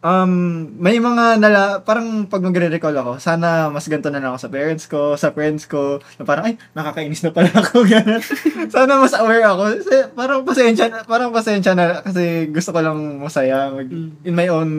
um, 0.00 0.32
may 0.76 0.98
mga 0.98 1.38
nala, 1.38 1.62
parang 1.82 2.26
pag 2.26 2.42
magre-recall 2.42 2.94
ako, 2.94 3.12
sana 3.18 3.66
mas 3.68 3.86
ganito 3.86 4.10
na 4.10 4.18
lang 4.18 4.30
ako 4.30 4.40
sa 4.40 4.50
parents 4.50 4.84
ko, 4.86 5.00
sa 5.14 5.30
friends 5.30 5.64
ko, 5.64 5.98
na 6.18 6.22
parang, 6.22 6.44
ay, 6.46 6.54
nakakainis 6.72 7.22
na 7.22 7.30
pala 7.30 7.50
ako, 7.50 7.82
gano'n. 7.90 8.22
sana 8.68 8.98
mas 8.98 9.14
aware 9.14 9.46
ako. 9.46 9.62
Kasi, 9.78 9.94
parang 10.12 10.40
pasensya, 10.42 10.86
na- 10.88 11.06
parang 11.06 11.30
pasensya 11.30 11.72
na, 11.74 12.02
kasi 12.02 12.46
gusto 12.48 12.70
ko 12.70 12.78
lang 12.78 12.98
masaya, 13.18 13.70
mag, 13.70 13.86
Mm. 13.86 14.10
in 14.22 14.34
my 14.34 14.48
own, 14.48 14.70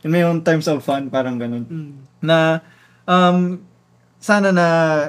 in 0.00 0.10
my 0.10 0.24
own 0.24 0.40
terms 0.40 0.64
of 0.66 0.80
fun, 0.80 1.08
parang 1.08 1.36
ganun. 1.36 1.64
Mm. 1.68 1.90
Na, 2.20 2.64
um, 3.04 3.60
sana 4.20 4.52
na, 4.52 4.66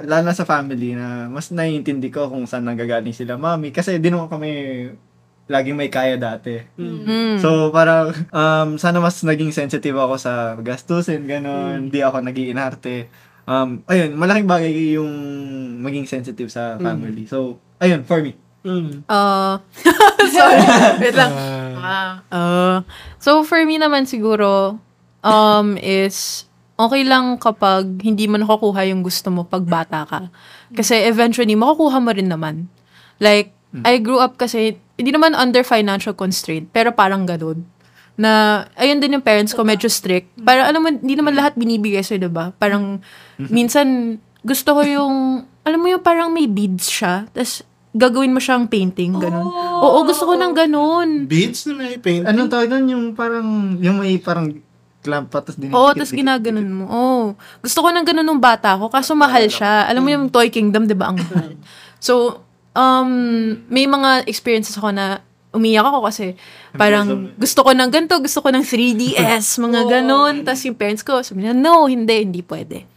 lalo 0.07 0.31
na 0.31 0.35
sa 0.35 0.47
family, 0.47 0.95
na 0.95 1.27
mas 1.27 1.51
naiintindi 1.51 2.07
ko 2.07 2.31
kung 2.31 2.47
saan 2.47 2.63
nanggagaling 2.63 3.11
sila 3.11 3.35
mami. 3.35 3.75
Kasi 3.75 3.99
di 3.99 4.07
naman 4.07 4.31
kami 4.31 4.51
laging 5.51 5.75
may 5.75 5.91
kaya 5.91 6.15
dati. 6.15 6.63
Mm. 6.79 7.35
So, 7.43 7.75
parang, 7.75 8.15
um, 8.31 8.79
sana 8.79 9.03
mas 9.03 9.19
naging 9.19 9.51
sensitive 9.51 9.99
ako 9.99 10.15
sa 10.15 10.55
gastusin, 10.63 11.27
gano'n. 11.27 11.91
Hindi 11.91 11.99
ako 11.99 12.23
nagiinarte. 12.23 13.11
Um, 13.43 13.83
ayun, 13.91 14.15
malaking 14.15 14.47
bagay 14.47 14.71
yung 14.95 15.11
maging 15.83 16.07
sensitive 16.07 16.47
sa 16.47 16.79
family. 16.79 17.27
So, 17.27 17.59
ayun, 17.83 18.07
for 18.07 18.23
me. 18.23 18.39
Mm. 18.63 19.03
Uh, 19.11 19.59
sorry. 20.35 20.61
Wait 21.03 21.17
lang. 21.19 21.31
Ah. 21.81 22.11
Uh, 22.31 22.77
so, 23.19 23.43
for 23.43 23.59
me 23.67 23.75
naman 23.75 24.07
siguro, 24.07 24.79
um, 25.19 25.75
is, 25.81 26.47
okay 26.81 27.05
lang 27.05 27.37
kapag 27.37 28.01
hindi 28.01 28.25
mo 28.25 28.41
nakukuha 28.41 28.89
yung 28.89 29.05
gusto 29.05 29.29
mo 29.29 29.45
pag 29.45 29.63
bata 29.63 30.03
ka. 30.03 30.33
Kasi 30.73 31.05
eventually, 31.05 31.53
makukuha 31.53 31.97
mo 32.01 32.11
rin 32.11 32.27
naman. 32.27 32.67
Like, 33.21 33.53
I 33.87 34.03
grew 34.03 34.19
up 34.19 34.35
kasi, 34.35 34.75
hindi 34.99 35.15
naman 35.15 35.31
under 35.31 35.63
financial 35.63 36.11
constraint, 36.11 36.67
pero 36.75 36.91
parang 36.91 37.23
ganun. 37.23 37.63
Na, 38.19 38.63
ayun 38.75 38.99
din 38.99 39.15
yung 39.15 39.23
parents 39.23 39.55
ko, 39.55 39.63
medyo 39.63 39.87
strict. 39.87 40.27
Parang, 40.43 40.67
alam 40.67 40.81
mo, 40.83 40.91
hindi 40.91 41.15
naman 41.15 41.39
lahat 41.39 41.55
binibigay 41.55 42.03
sa'yo, 42.03 42.27
diba? 42.27 42.51
Parang, 42.59 42.99
minsan, 43.39 44.19
gusto 44.43 44.75
ko 44.75 44.81
yung, 44.83 45.15
alam 45.63 45.79
mo 45.79 45.87
yung 45.87 46.03
parang 46.03 46.33
may 46.35 46.51
beads 46.51 46.91
siya, 46.91 47.31
tapos, 47.31 47.63
gagawin 47.95 48.31
mo 48.31 48.39
siyang 48.39 48.67
painting, 48.67 49.19
ganun. 49.19 49.47
Oo, 49.51 50.03
gusto 50.07 50.23
ko 50.27 50.33
ng 50.35 50.53
ganun. 50.55 51.27
Beads 51.27 51.67
na 51.71 51.73
may 51.79 51.95
paint. 51.99 52.23
Anong 52.23 52.47
tawag 52.51 52.71
nun? 52.71 52.87
Yung 52.87 53.05
parang, 53.15 53.79
yung 53.79 53.99
may 53.99 54.15
parang 54.19 54.51
clamp 55.01 55.27
pa, 55.27 55.41
tapos 55.41 55.57
din. 55.57 55.73
Oo, 55.73 55.91
tapos 55.91 56.13
ginaganon 56.13 56.69
mo. 56.69 56.85
Oo. 56.87 57.21
Gusto 57.59 57.81
ko 57.81 57.89
ng 57.89 58.05
ganun 58.05 58.25
nung 58.25 58.39
bata 58.39 58.77
ko, 58.77 58.87
kaso 58.87 59.13
mahal 59.13 59.49
siya. 59.49 59.89
Alam 59.89 60.01
mo 60.05 60.09
yung 60.09 60.25
Toy 60.29 60.47
Kingdom, 60.47 60.85
di 60.85 60.93
ba, 60.93 61.09
ang 61.11 61.17
mahal. 61.17 61.57
So, 62.01 62.41
um, 62.73 63.11
may 63.69 63.85
mga 63.85 64.25
experiences 64.25 64.73
ako 64.73 64.89
na 64.89 65.21
umiyak 65.53 65.85
ako 65.85 66.09
kasi 66.09 66.33
parang 66.73 67.05
gusto 67.37 67.61
ko 67.61 67.77
ng 67.77 67.93
ganito, 67.93 68.17
gusto 68.17 68.41
ko 68.41 68.49
ng 68.49 68.65
3DS, 68.65 69.45
mga 69.69 69.81
ganon. 69.85 70.41
Tapos 70.41 70.65
yung 70.65 70.73
parents 70.73 71.05
ko, 71.05 71.21
sabi 71.21 71.45
na, 71.45 71.53
no, 71.53 71.85
hindi, 71.85 72.25
hindi 72.25 72.41
pwede. 72.41 72.89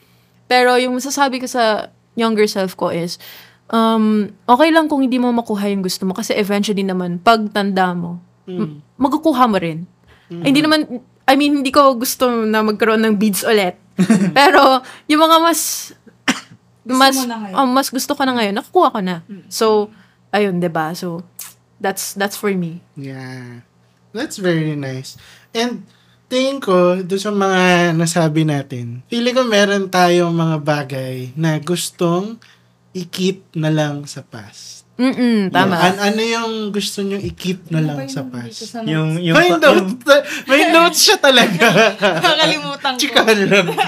Pero 0.48 0.80
yung 0.80 0.96
masasabi 0.96 1.36
ko 1.36 1.44
sa 1.44 1.92
younger 2.16 2.48
self 2.48 2.78
ko 2.78 2.88
is, 2.88 3.20
um, 3.68 4.30
okay 4.46 4.70
lang 4.70 4.86
kung 4.86 5.02
hindi 5.02 5.18
mo 5.18 5.34
makuha 5.34 5.66
yung 5.68 5.82
gusto 5.82 6.06
mo 6.06 6.14
kasi 6.14 6.32
eventually 6.32 6.86
naman, 6.86 7.18
pag 7.20 7.44
tanda 7.50 7.92
mo, 7.92 8.22
m- 8.48 8.80
makukuha 8.96 9.44
mo 9.50 9.58
rin. 9.58 9.84
Ay, 10.30 10.48
Hindi 10.48 10.64
naman, 10.64 10.80
I 11.24 11.34
mean, 11.40 11.64
hindi 11.64 11.72
ko 11.72 11.96
gusto 11.96 12.28
na 12.44 12.60
magkaroon 12.60 13.00
ng 13.00 13.16
beads 13.16 13.44
ulit. 13.48 13.80
Pero, 14.38 14.82
yung 15.08 15.22
mga 15.24 15.36
mas, 15.40 15.92
mas, 16.84 17.16
mo 17.16 17.24
na 17.24 17.38
ngayon. 17.40 17.54
oh, 17.56 17.68
mas 17.70 17.88
gusto 17.88 18.12
ko 18.12 18.22
na 18.26 18.36
ngayon, 18.36 18.54
nakukuha 18.60 18.88
ko 18.92 19.00
na. 19.00 19.24
So, 19.48 19.88
ayun, 20.34 20.58
'di 20.60 20.68
ba 20.68 20.92
So, 20.92 21.22
that's, 21.78 22.12
that's 22.18 22.36
for 22.36 22.52
me. 22.52 22.82
Yeah. 22.98 23.64
That's 24.10 24.36
very 24.36 24.74
nice. 24.74 25.14
And, 25.54 25.86
tingin 26.26 26.58
ko, 26.58 26.98
doon 26.98 27.22
sa 27.22 27.30
mga 27.30 27.62
nasabi 27.94 28.42
natin, 28.42 29.06
feeling 29.06 29.38
ko 29.38 29.46
meron 29.46 29.86
tayong 29.86 30.34
mga 30.34 30.56
bagay 30.66 31.16
na 31.38 31.62
gustong 31.62 32.42
i-keep 32.90 33.54
na 33.54 33.70
lang 33.70 34.02
sa 34.10 34.26
past. 34.26 34.73
Mm-mm, 34.94 35.50
tama. 35.50 35.74
An- 35.74 36.14
ano 36.14 36.22
yung 36.22 36.52
gusto 36.70 37.02
nyo 37.02 37.18
i-keep 37.18 37.66
na 37.74 37.82
lang 37.82 38.06
sa 38.06 38.22
past? 38.22 38.78
Yung, 38.86 39.18
yung, 39.18 39.34
May 39.34 39.50
yung, 39.50 39.58
notes, 39.58 39.90
may 40.46 40.70
notes 40.70 41.02
siya 41.02 41.18
talaga. 41.18 41.66
Nakalimutan 42.22 42.94
ko. 42.94 43.00
Chikahan 43.02 43.40
lang. 43.42 43.66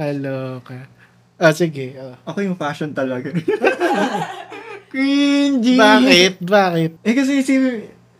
Kaloka. 0.00 0.78
Ah, 1.40 1.54
sige. 1.54 1.94
oh. 1.96 2.12
ako 2.26 2.38
yung 2.42 2.58
fashion 2.58 2.90
talaga. 2.90 3.30
Cringy. 4.90 5.78
Bakit? 5.78 6.42
Bakit? 6.42 6.90
Eh 7.06 7.14
kasi 7.14 7.46
si, 7.46 7.54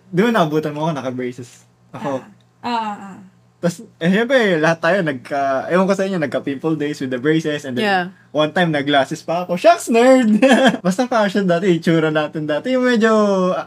di 0.06 0.20
ba 0.22 0.30
naabutan 0.30 0.70
mo 0.70 0.86
ako, 0.86 0.94
naka-braces. 0.94 1.66
Ako. 1.90 2.22
Ah, 2.62 2.70
ah, 2.70 2.94
ah. 2.94 3.16
Tapos, 3.60 3.84
eh, 4.00 4.08
syempre, 4.08 4.56
lahat 4.56 4.80
tayo 4.80 4.98
nagka, 5.04 5.68
ewan 5.68 5.84
ko 5.84 5.92
sa 5.92 6.08
inyo, 6.08 6.16
nagka-pimple 6.16 6.80
days 6.80 6.96
with 7.04 7.12
the 7.12 7.20
braces. 7.20 7.68
And 7.68 7.76
then, 7.76 7.84
Yeah. 7.84 8.04
one 8.32 8.56
time, 8.56 8.72
nag-glasses 8.72 9.20
pa 9.20 9.44
ako. 9.44 9.60
Shucks, 9.60 9.92
nerd! 9.92 10.40
Basta 10.86 11.04
fashion 11.04 11.44
dati, 11.44 11.76
itsura 11.76 12.08
natin 12.08 12.48
dati. 12.48 12.72
Yung 12.72 12.88
medyo 12.88 13.12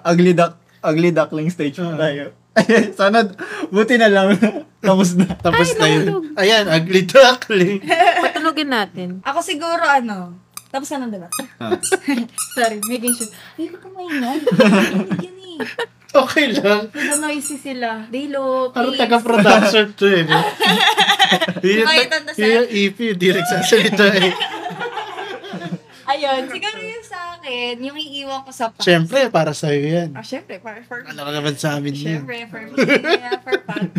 ugly 0.01 0.34
duck, 0.34 0.58
ugly 0.82 1.13
duckling 1.13 1.53
stage 1.53 1.77
pa 1.77 1.93
tayo. 1.93 2.34
Sana, 2.97 3.21
buti 3.69 4.01
na 4.01 4.10
lang. 4.10 4.34
Tapos 4.86 5.13
na. 5.13 5.29
Tapos 5.29 5.77
Ay, 5.77 5.77
na 5.77 5.88
yun. 5.88 6.06
Ayan, 6.41 6.65
ugly 6.73 7.06
duckling. 7.06 7.86
Patulogin 8.17 8.69
natin. 8.73 9.10
Ako 9.21 9.45
siguro 9.45 9.86
ano, 9.86 10.41
tapos 10.73 10.89
na 10.89 11.06
diba? 11.06 11.29
Ah. 11.62 11.77
Sorry, 12.58 12.82
making 12.89 13.13
sure. 13.13 13.29
Hindi 13.53 13.77
ko 13.77 13.86
kumaingan. 13.86 14.41
Eh. 15.59 15.67
Okay 16.13 16.53
lang. 16.53 16.93
Medyo 16.93 17.17
noisy 17.17 17.57
sila. 17.57 18.05
Dilo, 18.05 18.69
Parang 18.69 18.93
please. 18.93 19.01
taga-producer 19.01 19.97
to 19.97 20.05
eh. 20.05 20.21
no? 20.21 20.37
Yun 21.57 21.89
Okay, 21.89 22.05
yung, 22.05 22.25
yun 22.37 22.51
yung 22.53 22.69
EP, 22.69 22.97
hindi 23.17 23.27
nagsasalita 23.33 24.05
eh. 24.13 24.29
Ayun, 26.13 26.51
siguro 26.51 26.77
yun 26.77 27.01
sa 27.01 27.33
akin, 27.33 27.81
yung 27.81 27.97
iiwan 27.97 28.45
ko 28.45 28.53
sa 28.53 28.69
past. 28.69 28.85
Siyempre, 28.85 29.31
para 29.33 29.57
sa'yo 29.57 29.81
yan. 29.81 30.09
Ah, 30.13 30.21
syempre, 30.21 30.61
para 30.61 30.85
for 30.85 31.01
me. 31.01 31.09
Ano 31.09 31.25
ka 31.25 31.31
naman 31.31 31.53
sa 31.57 31.81
amin 31.81 31.97
yun? 31.97 32.21
Syempre, 32.21 32.45
for 32.45 32.61
me. 32.61 32.75
Yeah, 32.77 33.41
for 33.41 33.57
fun. 33.65 33.89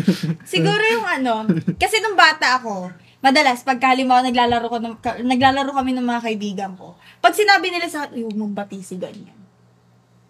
Siguro 0.47 0.79
yung 0.87 1.03
ano, 1.03 1.49
kasi 1.75 1.99
nung 1.99 2.15
bata 2.15 2.63
ako, 2.63 2.95
madalas, 3.19 3.65
pagka 3.65 3.91
halimbawa 3.91 4.23
naglalaro, 4.23 4.69
ko, 4.69 4.79
ng- 4.79 5.01
naglalaro 5.19 5.73
kami 5.73 5.91
ng 5.91 6.05
mga 6.05 6.21
kaibigan 6.23 6.71
ko, 6.77 6.95
pag 7.19 7.35
sinabi 7.35 7.73
nila 7.73 7.91
sa 7.91 8.07
akin, 8.07 8.23
huwag 8.23 8.37
mong 8.37 8.55
bati 8.55 8.79
si 8.79 8.95
ganyan. 8.95 9.35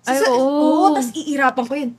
Ay, 0.05 0.17
Sa- 0.17 0.29
oo. 0.29 0.85
Oo, 0.85 0.93
tas 0.93 1.09
iirapan 1.11 1.65
ko 1.65 1.73
yun. 1.73 1.91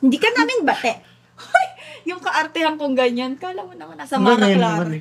Hindi 0.00 0.16
ka 0.16 0.28
namin 0.32 0.64
bate. 0.64 1.04
Hoy, 1.36 1.66
yung 2.04 2.18
kaartehan 2.18 2.74
kong 2.74 2.96
ganyan, 2.96 3.36
kala 3.36 3.62
mo 3.62 3.72
naman 3.72 3.94
nasa 3.94 4.16
Mara 4.16 4.48
Clara. 4.48 4.88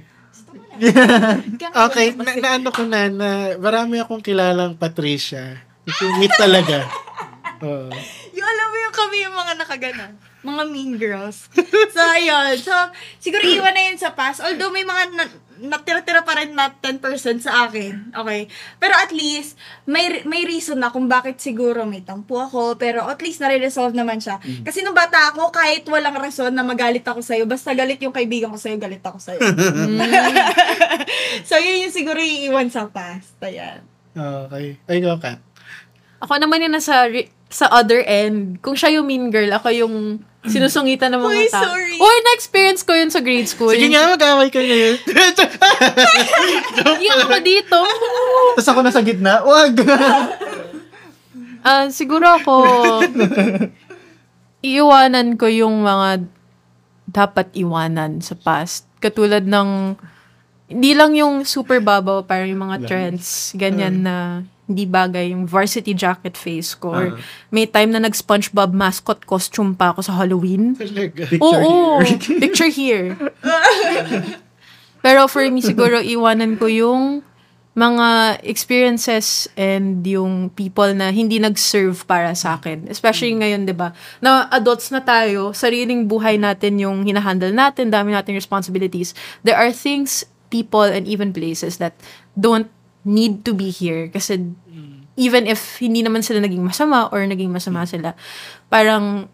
Kaya- 1.59 1.75
Okay, 1.87 2.11
na, 2.13 2.31
na 2.35 2.49
ano 2.57 2.69
ko 2.69 2.83
na, 2.83 3.07
na 3.07 3.29
marami 3.55 3.97
akong 3.97 4.19
kilalang 4.19 4.75
Patricia. 4.75 5.61
Meet 6.19 6.35
talaga. 6.35 6.83
Oo. 7.63 7.87
Yung 8.31 8.47
alam 8.47 8.65
mo 8.67 8.77
yung 8.77 8.95
kami 8.95 9.15
yung 9.21 9.35
mga 9.35 9.53
nakagana. 9.55 10.05
Mga 10.41 10.63
mean 10.69 10.97
girls. 10.97 11.49
So, 11.91 11.99
ayun. 11.99 12.55
So, 12.55 12.71
siguro 13.19 13.43
iwan 13.43 13.75
na 13.75 13.91
yun 13.91 13.99
sa 13.99 14.15
past. 14.15 14.39
Although 14.39 14.71
may 14.71 14.87
mga 14.87 15.11
na, 15.11 15.27
natira-tira 15.59 16.23
pa 16.23 16.39
rin 16.39 16.55
na 16.55 16.71
10% 16.71 17.03
sa 17.43 17.67
akin. 17.67 18.15
Okay? 18.15 18.47
Pero 18.79 18.95
at 18.95 19.11
least, 19.11 19.59
may 19.83 20.23
may 20.23 20.47
reason 20.47 20.79
na 20.79 20.87
kung 20.87 21.11
bakit 21.11 21.43
siguro 21.43 21.83
may 21.83 21.99
tampo 21.99 22.39
ako. 22.39 22.79
Pero 22.79 23.03
at 23.03 23.19
least 23.19 23.43
nare-resolve 23.43 23.91
naman 23.91 24.23
siya. 24.23 24.39
Kasi 24.63 24.87
nung 24.87 24.95
bata 24.95 25.35
ako, 25.35 25.51
kahit 25.51 25.83
walang 25.91 26.15
rason 26.15 26.55
na 26.55 26.63
magalit 26.63 27.03
ako 27.03 27.19
sa'yo, 27.19 27.43
basta 27.43 27.75
galit 27.75 27.99
yung 27.99 28.15
kaibigan 28.15 28.47
ko 28.47 28.55
sa'yo, 28.55 28.79
galit 28.79 29.03
ako 29.03 29.19
sa'yo. 29.19 29.43
so, 31.49 31.59
yun 31.59 31.91
yung 31.91 31.93
siguro 31.93 32.23
iiwan 32.23 32.71
sa 32.71 32.87
past. 32.87 33.35
Ayan. 33.43 33.83
Okay. 34.15 34.79
Ay, 34.87 35.03
go, 35.03 35.19
Kat. 35.19 35.43
Ako 36.23 36.39
naman 36.39 36.63
yung 36.63 36.71
nasa, 36.71 37.03
re- 37.11 37.35
sa 37.51 37.67
other 37.67 37.99
end. 38.07 38.63
Kung 38.63 38.79
siya 38.79 38.95
yung 38.95 39.11
mean 39.11 39.27
girl, 39.27 39.51
ako 39.51 39.75
yung 39.75 40.23
sinusungitan 40.41 41.13
ng 41.13 41.21
mga 41.21 41.37
Uy, 41.37 41.47
tao. 41.53 41.63
sorry. 41.69 41.95
Uy, 42.01 42.17
na-experience 42.25 42.81
ko 42.81 42.97
yun 42.97 43.13
sa 43.13 43.21
grade 43.21 43.45
school. 43.45 43.73
Sige 43.73 43.93
nga, 43.93 44.09
mag-away 44.09 44.49
ka 44.49 44.57
ngayon. 44.57 44.97
Yung 47.05 47.19
ako 47.29 47.37
dito. 47.45 47.77
Tapos 48.57 48.69
ako 48.69 48.79
nasa 48.81 49.01
gitna, 49.05 49.45
wag! 49.45 49.73
Ah, 51.61 51.93
siguro 51.93 52.25
ako, 52.25 52.65
iiwanan 54.65 55.37
ko 55.37 55.45
yung 55.45 55.85
mga 55.85 56.25
dapat 57.05 57.53
iwanan 57.53 58.17
sa 58.17 58.33
past. 58.33 58.89
Katulad 58.97 59.45
ng, 59.45 59.93
hindi 60.73 60.97
lang 60.97 61.13
yung 61.13 61.45
super 61.45 61.77
babaw, 61.77 62.25
parang 62.25 62.49
yung 62.49 62.65
mga 62.65 62.89
trends, 62.89 63.53
ganyan 63.53 64.01
na 64.01 64.41
hindi 64.69 64.87
bagay, 64.87 65.35
yung 65.35 65.49
varsity 65.49 65.91
jacket 65.91 66.37
face 66.39 66.77
ko. 66.77 66.95
Or 66.95 67.05
may 67.51 67.67
time 67.67 67.91
na 67.91 67.99
nag-SpongeBob 67.99 68.71
mascot 68.71 69.19
costume 69.27 69.75
pa 69.75 69.91
ako 69.91 70.05
sa 70.05 70.15
Halloween. 70.15 70.77
Talaga. 70.79 71.27
Picture 71.27 71.43
Oo, 71.43 71.99
here. 71.99 72.07
picture 72.45 72.71
here. 72.71 73.07
Pero 75.01 75.27
for 75.27 75.43
me, 75.49 75.59
siguro, 75.59 75.99
iwanan 75.99 76.55
ko 76.55 76.69
yung 76.69 77.25
mga 77.71 78.39
experiences 78.43 79.47
and 79.55 80.03
yung 80.03 80.51
people 80.51 80.91
na 80.91 81.07
hindi 81.07 81.39
nag-serve 81.39 82.03
para 82.03 82.35
sa 82.35 82.59
akin. 82.59 82.91
Especially 82.91 83.31
ngayon, 83.31 83.63
di 83.63 83.71
ba? 83.71 83.95
Na 84.19 84.51
adults 84.51 84.91
na 84.91 84.99
tayo, 84.99 85.55
sariling 85.55 86.03
buhay 86.03 86.35
natin 86.35 86.83
yung 86.83 87.07
hinahandle 87.07 87.55
natin, 87.55 87.87
dami 87.87 88.11
nating 88.11 88.35
responsibilities. 88.35 89.15
There 89.47 89.55
are 89.55 89.71
things, 89.71 90.27
people, 90.51 90.83
and 90.83 91.07
even 91.07 91.31
places 91.31 91.79
that 91.79 91.95
don't 92.35 92.67
need 93.03 93.41
to 93.43 93.53
be 93.53 93.69
here. 93.69 94.07
Kasi 94.07 94.53
even 95.15 95.43
if 95.45 95.77
hindi 95.77 96.01
naman 96.01 96.21
sila 96.21 96.39
naging 96.39 96.61
masama 96.61 97.09
or 97.09 97.21
naging 97.21 97.49
masama 97.49 97.83
sila, 97.83 98.13
parang 98.67 99.27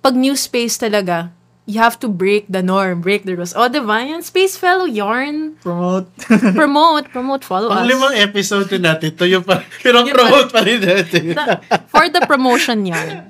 pag 0.00 0.14
new 0.14 0.34
space 0.34 0.78
talaga, 0.78 1.34
you 1.66 1.82
have 1.82 1.98
to 1.98 2.06
break 2.06 2.46
the 2.46 2.62
norm, 2.62 3.02
break 3.02 3.26
the 3.26 3.34
rules. 3.34 3.50
Oh, 3.52 3.66
diba? 3.66 3.98
Yan, 3.98 4.22
Space 4.22 4.54
Fellow 4.54 4.86
Yarn. 4.86 5.58
Promote. 5.58 6.06
Promote, 6.54 7.10
promote, 7.10 7.42
follow 7.42 7.74
Pang 7.74 7.82
us. 7.82 7.90
limang 7.90 8.14
episode 8.14 8.70
na 8.78 8.94
natin, 8.94 9.10
tuyo 9.18 9.42
pa. 9.42 9.66
Pero 9.82 10.06
promote 10.06 10.54
pa 10.54 10.62
rin 10.62 10.78
natin. 10.78 11.34
Na- 11.34 11.58
For 11.90 12.06
the 12.06 12.22
promotion 12.22 12.86
yarn. 12.86 13.26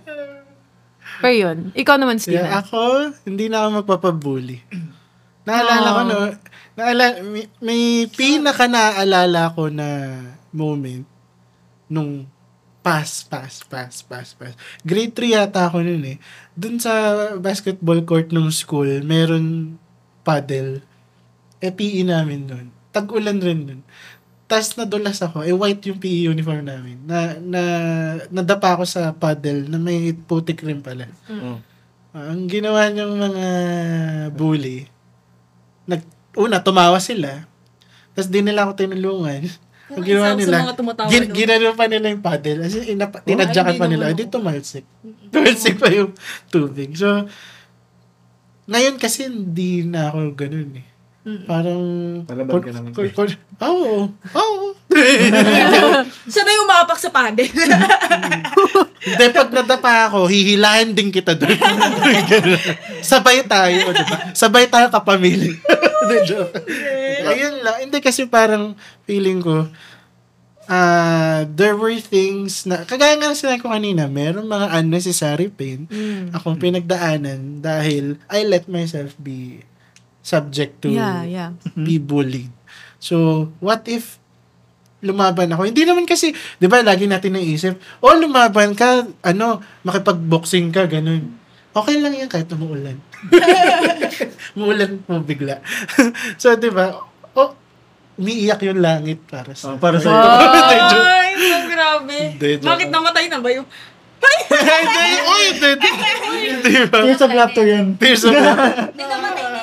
Pero 1.25 1.33
yun. 1.33 1.73
Ikaw 1.73 1.97
naman, 1.97 2.21
Steven. 2.21 2.45
Yeah, 2.45 2.61
ako, 2.61 3.09
hindi 3.25 3.49
na 3.49 3.65
ako 3.65 3.81
magpapabully. 3.81 4.61
Naalala 5.47 5.89
ko, 5.89 6.01
Oh. 6.03 6.09
no? 6.11 6.19
Naalala, 6.77 7.23
may, 7.25 7.47
may 7.63 7.83
pinaka 8.11 8.67
naaalala 8.69 9.55
ko 9.55 9.71
na 9.73 9.89
moment 10.53 11.07
nung 11.87 12.27
pass, 12.83 13.27
pass, 13.27 13.63
pass, 13.67 14.03
pass, 14.03 14.35
pass. 14.35 14.55
Grade 14.83 15.15
3 15.15 15.35
yata 15.39 15.67
ako 15.67 15.83
nun 15.83 16.03
eh. 16.07 16.19
Dun 16.55 16.79
sa 16.79 16.93
basketball 17.39 18.03
court 18.07 18.31
ng 18.31 18.51
school, 18.51 19.03
meron 19.03 19.79
paddle. 20.23 20.83
Eh, 21.63 21.73
PE 21.73 22.07
namin 22.07 22.47
nun. 22.47 22.67
Tag-ulan 22.95 23.43
rin 23.43 23.61
nun. 23.67 23.81
Tapos 24.47 24.79
nadulas 24.79 25.19
ako. 25.19 25.43
Eh, 25.43 25.51
white 25.51 25.83
yung 25.91 25.99
PE 25.99 26.31
uniform 26.31 26.63
namin. 26.63 27.03
Na, 27.03 27.35
na, 27.43 27.63
nadapa 28.31 28.79
ako 28.79 28.85
sa 28.87 29.11
paddle 29.11 29.67
na 29.67 29.79
may 29.83 30.15
putik 30.15 30.63
rin 30.63 30.79
pala. 30.79 31.11
Mm. 31.27 31.59
Ah, 32.15 32.31
ang 32.31 32.47
ginawa 32.47 32.87
niyang 32.87 33.19
mga 33.19 33.47
bully, 34.33 34.87
nag, 35.87 36.03
una, 36.37 36.61
tumawa 36.61 36.99
sila. 37.01 37.47
Tapos 38.13 38.29
di 38.29 38.41
nila 38.43 38.67
ako 38.67 38.73
tinulungan. 38.77 39.47
Ang 39.87 40.03
ginawa 40.03 40.35
nila, 40.35 40.67
gin, 41.07 41.31
ginano 41.31 41.71
pa 41.79 41.87
nila 41.87 42.11
yung 42.11 42.19
paddle. 42.19 42.67
As 42.67 42.75
in, 42.75 42.99
inap- 42.99 43.23
tinadyakan 43.23 43.71
hindi 43.71 43.79
pa 43.79 43.87
nila. 43.87 44.05
Hindi 44.11 44.27
tumalsik. 44.27 44.83
Tumalsik 45.31 45.79
pa 45.79 45.95
yung 45.95 46.11
tubig. 46.51 46.91
So, 46.99 47.31
ngayon 48.67 48.99
kasi 48.99 49.31
hindi 49.31 49.87
na 49.87 50.11
ako 50.11 50.35
ganun 50.35 50.83
eh. 50.83 50.87
Parang... 51.27 51.83
Palabag 52.23 52.63
ka 52.63 52.71
naman. 52.71 52.95
Kur- 52.95 53.11
kur- 53.11 53.35
Oo. 53.59 54.07
Oo. 54.15 54.67
Siya 56.31 56.43
na 56.47 56.55
yung 56.55 56.67
umapak 56.71 56.99
sa 57.03 57.11
paddle. 57.11 57.51
Hindi, 59.07 59.25
pag 59.35 59.51
nadapa 59.51 60.07
ako, 60.07 60.31
hihilahin 60.31 60.95
din 60.95 61.11
kita 61.11 61.35
doon. 61.35 61.51
Sabay 63.11 63.43
tayo, 63.43 63.91
di 63.91 64.05
ba? 64.07 64.17
Sabay 64.35 64.71
tayo 64.71 64.87
kapamilya. 64.87 65.51
Hindi, 66.07 66.17
joke. 66.27 66.55
Ayun 67.27 67.63
lang. 67.63 67.77
Hindi 67.87 67.99
kasi 67.99 68.31
parang 68.31 68.79
feeling 69.03 69.43
ko, 69.43 69.67
ah 70.67 71.47
there 71.47 71.79
were 71.79 71.95
things 71.99 72.67
na, 72.67 72.83
kagaya 72.83 73.15
nga 73.15 73.31
ng 73.31 73.39
sinabi 73.39 73.63
ko 73.63 73.71
kanina, 73.71 74.11
meron 74.11 74.47
mga 74.47 74.79
unnecessary 74.79 75.47
pain 75.47 75.87
akong 76.31 76.59
pinagdaanan 76.59 77.63
dahil 77.63 78.19
I 78.27 78.43
let 78.43 78.67
myself 78.67 79.15
be 79.19 79.63
subject 80.27 80.83
to 80.83 80.91
Yeah, 80.91 81.23
yeah. 81.23 81.51
be 81.79 82.03
bullied. 82.03 82.51
So, 82.99 83.49
what 83.63 83.87
if 83.87 84.19
lumaban 84.99 85.55
ako? 85.55 85.71
Hindi 85.71 85.87
naman 85.87 86.03
kasi, 86.03 86.35
di 86.59 86.67
ba, 86.67 86.83
lagi 86.83 87.07
natin 87.07 87.39
naisip, 87.39 87.79
oh, 88.03 88.19
lumaban 88.19 88.75
ka, 88.75 89.07
ano, 89.23 89.63
makipag-boxing 89.87 90.75
ka, 90.75 90.91
ganun. 90.91 91.39
Okay 91.71 92.03
lang 92.03 92.19
yan 92.19 92.27
kahit 92.27 92.51
umuulan. 92.51 92.99
umuulan 94.59 94.99
mo 95.07 95.23
bigla. 95.23 95.63
so, 96.43 96.59
di 96.59 96.75
ba, 96.75 96.99
oh, 97.39 97.55
umiiyak 98.19 98.59
yung 98.67 98.83
langit 98.83 99.23
para 99.31 99.55
sa... 99.55 99.77
Oh, 99.77 99.79
para 99.79 100.03
sa 100.03 100.11
Hindi. 100.11 100.99
Ay, 100.99 101.31
so 101.39 101.57
grabe. 101.71 102.19
Hindi. 102.35 102.51
Bakit 102.65 102.89
namatay 102.91 103.25
na 103.31 103.39
ba 103.39 103.51
yung... 103.55 103.69
Hindi, 104.17 105.05
oh, 105.23 105.39
hindi, 105.53 105.71
hindi. 105.77 105.91
Di 106.65 106.89
ba? 106.89 107.05
Tears 107.05 107.23
of 107.23 107.31
laughter 107.37 107.67
yun. 107.69 107.95
Tears 108.01 108.25
of 108.25 108.33
Hindi 108.33 109.05
namatay. 109.05 109.56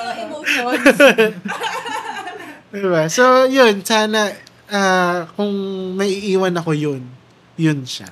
Diba? 2.74 3.06
So, 3.06 3.46
yun, 3.46 3.86
sana, 3.86 4.34
ah, 4.66 5.30
kung 5.38 5.54
may 5.94 6.10
iiwan 6.10 6.58
ako 6.58 6.74
yun, 6.74 7.06
yun 7.54 7.86
siya. 7.86 8.10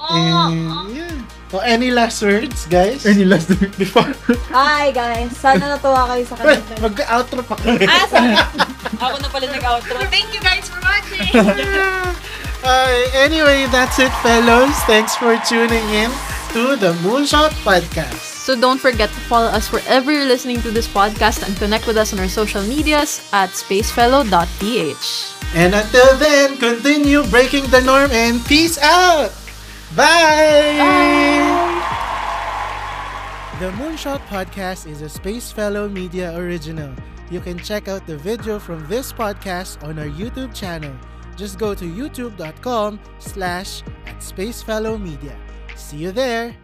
And, 0.00 0.88
yeah. 0.96 1.12
So, 1.52 1.60
any 1.60 1.92
last 1.92 2.24
words, 2.24 2.64
guys? 2.72 3.04
Any 3.04 3.28
last 3.28 3.52
word? 3.52 3.74
Before, 3.76 4.08
Hi 4.48 4.88
guys, 4.94 5.34
sana 5.36 5.76
natuwa 5.76 6.08
kayo 6.08 6.24
sa 6.24 6.40
kanila. 6.40 6.72
mag-outro 6.80 7.40
pa 7.44 7.54
kami. 7.60 7.84
Ah, 7.84 8.06
sorry. 8.08 8.36
Ako 8.96 9.16
na 9.20 9.28
pala 9.28 9.46
nag-outro. 9.50 9.96
Thank 10.08 10.32
you 10.32 10.40
guys 10.40 10.64
for 10.68 10.80
watching! 10.80 11.28
Uh, 12.60 12.92
anyway, 13.16 13.64
that's 13.72 13.96
it, 13.96 14.12
fellows. 14.20 14.76
Thanks 14.84 15.16
for 15.16 15.32
tuning 15.48 15.80
in 15.96 16.12
to 16.52 16.76
the 16.76 16.92
Moonshot 17.00 17.56
Podcast. 17.64 18.29
So 18.40 18.58
don't 18.58 18.80
forget 18.80 19.10
to 19.10 19.20
follow 19.28 19.52
us 19.52 19.70
wherever 19.70 20.10
you're 20.10 20.24
listening 20.24 20.62
to 20.62 20.70
this 20.70 20.88
podcast 20.88 21.46
and 21.46 21.54
connect 21.58 21.86
with 21.86 21.98
us 21.98 22.14
on 22.14 22.18
our 22.20 22.28
social 22.28 22.62
medias 22.64 23.20
at 23.36 23.50
spacefellow.ph. 23.50 25.36
And 25.54 25.74
until 25.74 26.16
then, 26.16 26.56
continue 26.56 27.22
breaking 27.28 27.68
the 27.68 27.82
norm 27.82 28.10
and 28.10 28.40
peace 28.46 28.78
out! 28.80 29.30
Bye! 29.94 30.80
The 33.60 33.70
Moonshot 33.76 34.24
Podcast 34.32 34.88
is 34.88 35.02
a 35.02 35.08
Space 35.10 35.52
Fellow 35.52 35.86
Media 35.86 36.34
original. 36.34 36.94
You 37.30 37.40
can 37.40 37.58
check 37.58 37.88
out 37.88 38.06
the 38.06 38.16
video 38.16 38.58
from 38.58 38.88
this 38.88 39.12
podcast 39.12 39.84
on 39.84 39.98
our 39.98 40.08
YouTube 40.08 40.54
channel. 40.54 40.96
Just 41.36 41.58
go 41.58 41.74
to 41.74 41.84
youtube.com 41.84 42.98
slash 43.18 43.82
at 44.06 44.22
Space 44.22 44.62
Fellow 44.62 44.96
Media. 44.96 45.36
See 45.76 45.98
you 45.98 46.10
there! 46.10 46.56